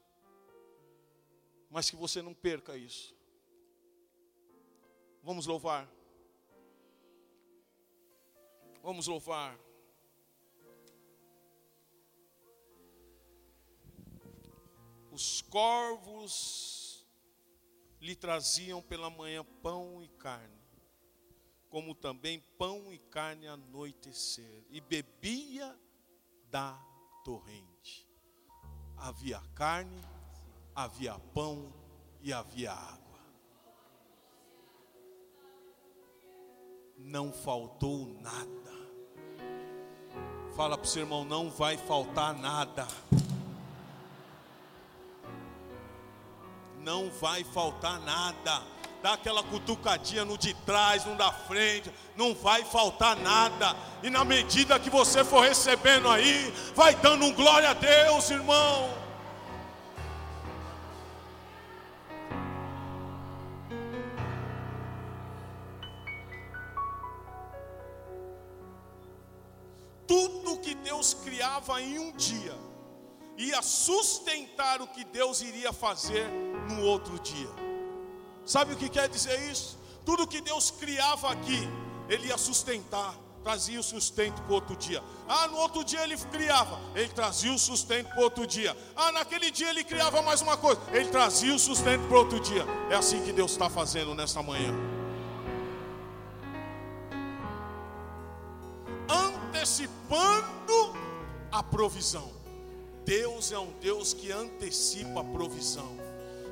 Mas 1.70 1.88
que 1.88 1.94
você 1.94 2.22
não 2.22 2.34
perca 2.34 2.76
isso. 2.76 3.14
Vamos 5.22 5.46
louvar. 5.46 5.95
Vamos 8.86 9.08
louvar. 9.08 9.58
Os 15.10 15.42
corvos 15.42 17.04
lhe 18.00 18.14
traziam 18.14 18.80
pela 18.80 19.10
manhã 19.10 19.44
pão 19.60 20.00
e 20.04 20.08
carne, 20.10 20.62
como 21.68 21.96
também 21.96 22.38
pão 22.56 22.92
e 22.92 22.98
carne 22.98 23.48
anoitecer, 23.48 24.64
e 24.70 24.80
bebia 24.80 25.76
da 26.48 26.80
torrente. 27.24 28.08
Havia 28.96 29.40
carne, 29.52 30.00
havia 30.72 31.18
pão 31.34 31.74
e 32.20 32.32
havia 32.32 32.70
água. 32.70 33.18
Não 36.96 37.32
faltou 37.32 38.06
nada. 38.06 38.75
Fala 40.56 40.78
para 40.78 40.86
o 40.86 40.88
seu 40.88 41.02
irmão: 41.02 41.22
não 41.22 41.50
vai 41.50 41.76
faltar 41.76 42.32
nada. 42.34 42.88
Não 46.80 47.10
vai 47.10 47.44
faltar 47.44 48.00
nada. 48.00 48.62
Dá 49.02 49.12
aquela 49.12 49.42
cutucadinha 49.42 50.24
no 50.24 50.38
de 50.38 50.54
trás, 50.54 51.04
no 51.04 51.14
da 51.14 51.30
frente. 51.30 51.92
Não 52.16 52.34
vai 52.34 52.64
faltar 52.64 53.16
nada. 53.16 53.76
E 54.02 54.08
na 54.08 54.24
medida 54.24 54.80
que 54.80 54.88
você 54.88 55.22
for 55.22 55.42
recebendo 55.42 56.08
aí, 56.08 56.52
vai 56.74 56.94
dando 56.94 57.26
um 57.26 57.32
glória 57.34 57.70
a 57.70 57.74
Deus, 57.74 58.30
irmão. 58.30 59.05
Ia 73.56 73.62
sustentar 73.62 74.82
o 74.82 74.86
que 74.86 75.02
Deus 75.04 75.40
iria 75.40 75.72
fazer 75.72 76.28
no 76.70 76.82
outro 76.82 77.18
dia. 77.18 77.48
Sabe 78.44 78.74
o 78.74 78.76
que 78.76 78.88
quer 78.88 79.08
dizer 79.08 79.50
isso? 79.50 79.78
Tudo 80.04 80.26
que 80.26 80.40
Deus 80.40 80.70
criava 80.70 81.32
aqui, 81.32 81.68
Ele 82.08 82.28
ia 82.28 82.38
sustentar, 82.38 83.14
trazia 83.42 83.80
o 83.80 83.82
sustento 83.82 84.40
para 84.42 84.52
o 84.52 84.54
outro 84.54 84.76
dia. 84.76 85.02
Ah, 85.26 85.48
no 85.48 85.56
outro 85.56 85.82
dia 85.82 86.02
Ele 86.02 86.16
criava, 86.16 86.78
Ele 86.94 87.08
trazia 87.08 87.52
o 87.52 87.58
sustento 87.58 88.08
para 88.10 88.20
o 88.20 88.24
outro 88.24 88.46
dia. 88.46 88.76
Ah, 88.94 89.10
naquele 89.10 89.50
dia 89.50 89.70
Ele 89.70 89.82
criava 89.82 90.20
mais 90.22 90.42
uma 90.42 90.56
coisa, 90.56 90.80
Ele 90.92 91.08
trazia 91.08 91.54
o 91.54 91.58
sustento 91.58 92.06
para 92.06 92.16
o 92.16 92.20
outro 92.20 92.38
dia. 92.38 92.64
É 92.90 92.94
assim 92.94 93.22
que 93.24 93.32
Deus 93.32 93.52
está 93.52 93.68
fazendo 93.70 94.14
nesta 94.14 94.42
manhã. 94.42 94.72
antecipando 99.08 100.94
a 101.50 101.62
provisão. 101.62 102.36
Deus 103.06 103.52
é 103.52 103.58
um 103.58 103.70
Deus 103.80 104.12
que 104.12 104.32
antecipa 104.32 105.20
a 105.20 105.24
provisão. 105.24 105.88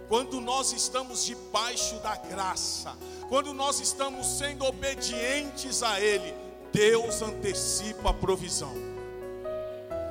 Quando 0.08 0.40
nós 0.40 0.72
estamos 0.72 1.24
debaixo 1.26 1.96
da 1.96 2.14
graça, 2.14 2.96
quando 3.28 3.52
nós 3.52 3.80
estamos 3.80 4.24
sendo 4.38 4.64
obedientes 4.64 5.82
a 5.82 6.00
Ele, 6.00 6.32
Deus 6.72 7.20
antecipa 7.22 8.10
a 8.10 8.14
provisão. 8.14 8.72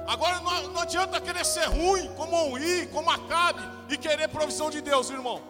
Agora 0.06 0.42
não, 0.42 0.74
não 0.74 0.82
adianta 0.82 1.22
querer 1.22 1.46
ser 1.46 1.66
ruim, 1.68 2.14
como 2.18 2.36
um 2.48 2.88
como 2.92 3.10
Acabe, 3.10 3.62
e 3.90 3.98
querer 3.98 4.28
provisão 4.28 4.70
de 4.70 4.82
Deus, 4.82 5.10
irmão. 5.10 5.42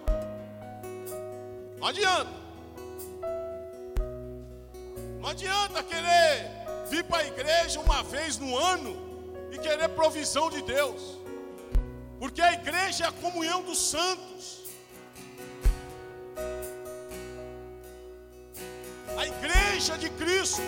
Não 1.80 1.88
adianta. 1.88 2.32
Não 5.20 5.30
adianta 5.30 5.82
querer 5.82 6.52
vir 6.88 7.04
para 7.06 7.24
a 7.24 7.28
igreja 7.28 7.80
uma 7.80 8.04
vez 8.04 8.38
no 8.38 8.56
ano 8.56 9.03
e 9.54 9.58
querer 9.60 9.88
provisão 9.89 10.50
de 10.50 10.63
Deus, 10.63 11.20
porque 12.20 12.42
a 12.42 12.54
igreja 12.54 13.06
é 13.06 13.08
a 13.08 13.12
comunhão 13.12 13.62
dos 13.62 13.80
santos. 13.92 14.63
A 19.16 19.28
igreja 19.28 19.96
de 19.96 20.10
Cristo, 20.10 20.63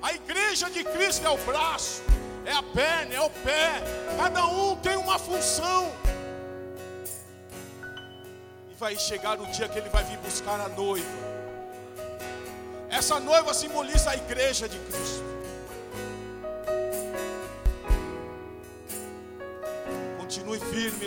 a 0.00 0.14
igreja 0.14 0.70
de 0.70 0.82
Cristo 0.84 1.26
é 1.26 1.30
o 1.30 1.36
braço, 1.38 2.02
é 2.46 2.52
a 2.52 2.62
perna, 2.62 3.14
é 3.14 3.20
o 3.20 3.28
pé, 3.28 3.82
cada 4.16 4.46
um 4.46 4.74
tem 4.76 4.96
uma 4.96 5.18
função. 5.18 5.92
E 8.70 8.74
vai 8.74 8.96
chegar 8.96 9.38
o 9.38 9.46
dia 9.48 9.68
que 9.68 9.78
ele 9.78 9.90
vai 9.90 10.04
vir 10.04 10.16
buscar 10.18 10.58
a 10.60 10.68
noiva. 10.70 11.36
Essa 12.88 13.20
noiva 13.20 13.52
simboliza 13.52 14.12
a 14.12 14.16
igreja 14.16 14.66
de 14.66 14.78
Cristo. 14.78 15.35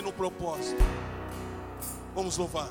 No 0.02 0.12
propósito. 0.12 0.82
Vamos 2.14 2.38
louvar. 2.38 2.70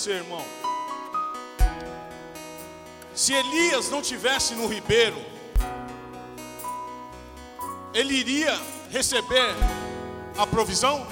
Você, 0.00 0.12
irmão. 0.12 0.42
Se 3.14 3.34
Elias 3.34 3.90
não 3.90 4.00
tivesse 4.00 4.54
no 4.54 4.66
ribeiro, 4.66 5.22
ele 7.92 8.14
iria 8.14 8.58
receber 8.90 9.54
a 10.38 10.46
provisão? 10.46 11.06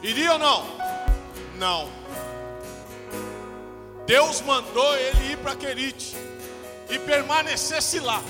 Iria 0.00 0.34
ou 0.34 0.38
não? 0.38 0.64
Não. 1.58 1.90
Deus 4.06 4.40
mandou 4.42 4.96
ele 4.96 5.32
ir 5.32 5.38
para 5.38 5.56
Querite 5.56 6.14
e 6.88 7.00
permanecesse 7.00 7.98
lá. 7.98 8.22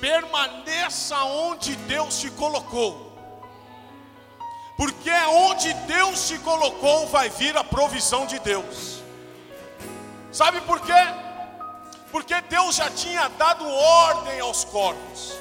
Permaneça 0.00 1.22
onde 1.24 1.76
Deus 1.76 2.18
te 2.18 2.30
colocou. 2.30 3.11
Porque 4.82 5.08
é 5.08 5.28
onde 5.28 5.72
Deus 5.86 6.26
te 6.26 6.36
colocou 6.40 7.06
vai 7.06 7.30
vir 7.30 7.56
a 7.56 7.62
provisão 7.62 8.26
de 8.26 8.40
Deus. 8.40 9.00
Sabe 10.32 10.60
por 10.62 10.80
quê? 10.80 10.92
Porque 12.10 12.40
Deus 12.40 12.74
já 12.74 12.90
tinha 12.90 13.28
dado 13.28 13.64
ordem 13.64 14.40
aos 14.40 14.64
corvos. 14.64 15.38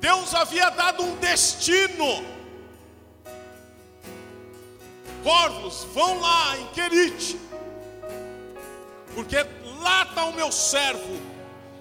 Deus 0.00 0.34
havia 0.34 0.68
dado 0.68 1.02
um 1.02 1.16
destino. 1.16 2.22
Corvos, 5.22 5.84
vão 5.94 6.20
lá 6.20 6.58
em 6.58 6.66
Querite. 6.74 7.40
Porque 9.14 9.36
lá 9.80 10.02
está 10.02 10.24
o 10.26 10.34
meu 10.34 10.52
servo. 10.52 11.22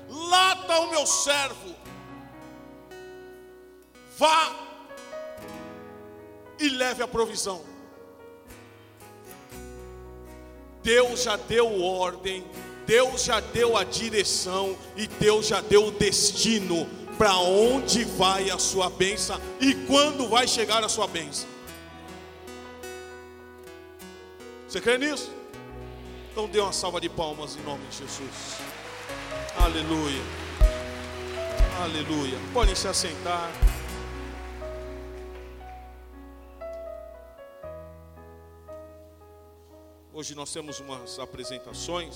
Lá 0.10 0.54
está 0.54 0.80
o 0.80 0.90
meu 0.90 1.06
servo. 1.06 1.76
Vá 4.18 4.63
e 6.64 6.70
leve 6.70 7.04
a 7.04 7.08
provisão. 7.08 7.62
Deus 10.82 11.24
já 11.24 11.36
deu 11.36 11.82
ordem, 11.82 12.46
Deus 12.86 13.26
já 13.26 13.42
deu 13.42 13.76
a 13.78 13.84
direção 13.84 14.78
e 14.96 15.06
Deus 15.06 15.48
já 15.48 15.60
deu 15.60 15.88
o 15.88 15.92
destino 15.92 16.88
para 17.18 17.36
onde 17.38 18.06
vai 18.06 18.50
a 18.50 18.58
sua 18.58 18.90
bênção 18.90 19.40
e 19.60 19.74
quando 19.74 20.28
vai 20.28 20.48
chegar 20.48 20.84
a 20.84 20.90
sua 20.90 21.06
bênção. 21.06 21.48
Você 24.68 24.80
crê 24.80 24.98
nisso? 24.98 25.32
Então 26.32 26.48
dê 26.48 26.60
uma 26.60 26.74
salva 26.74 27.00
de 27.00 27.10
palmas 27.10 27.58
em 27.58 27.62
nome 27.62 27.86
de 27.88 27.98
Jesus. 27.98 28.58
Aleluia. 29.58 30.22
Aleluia. 31.84 32.38
Podem 32.54 32.74
se 32.74 32.88
assentar. 32.88 33.52
Hoje 40.16 40.36
nós 40.36 40.54
temos 40.54 40.80
umas 40.80 41.18
apresentações. 41.18 42.12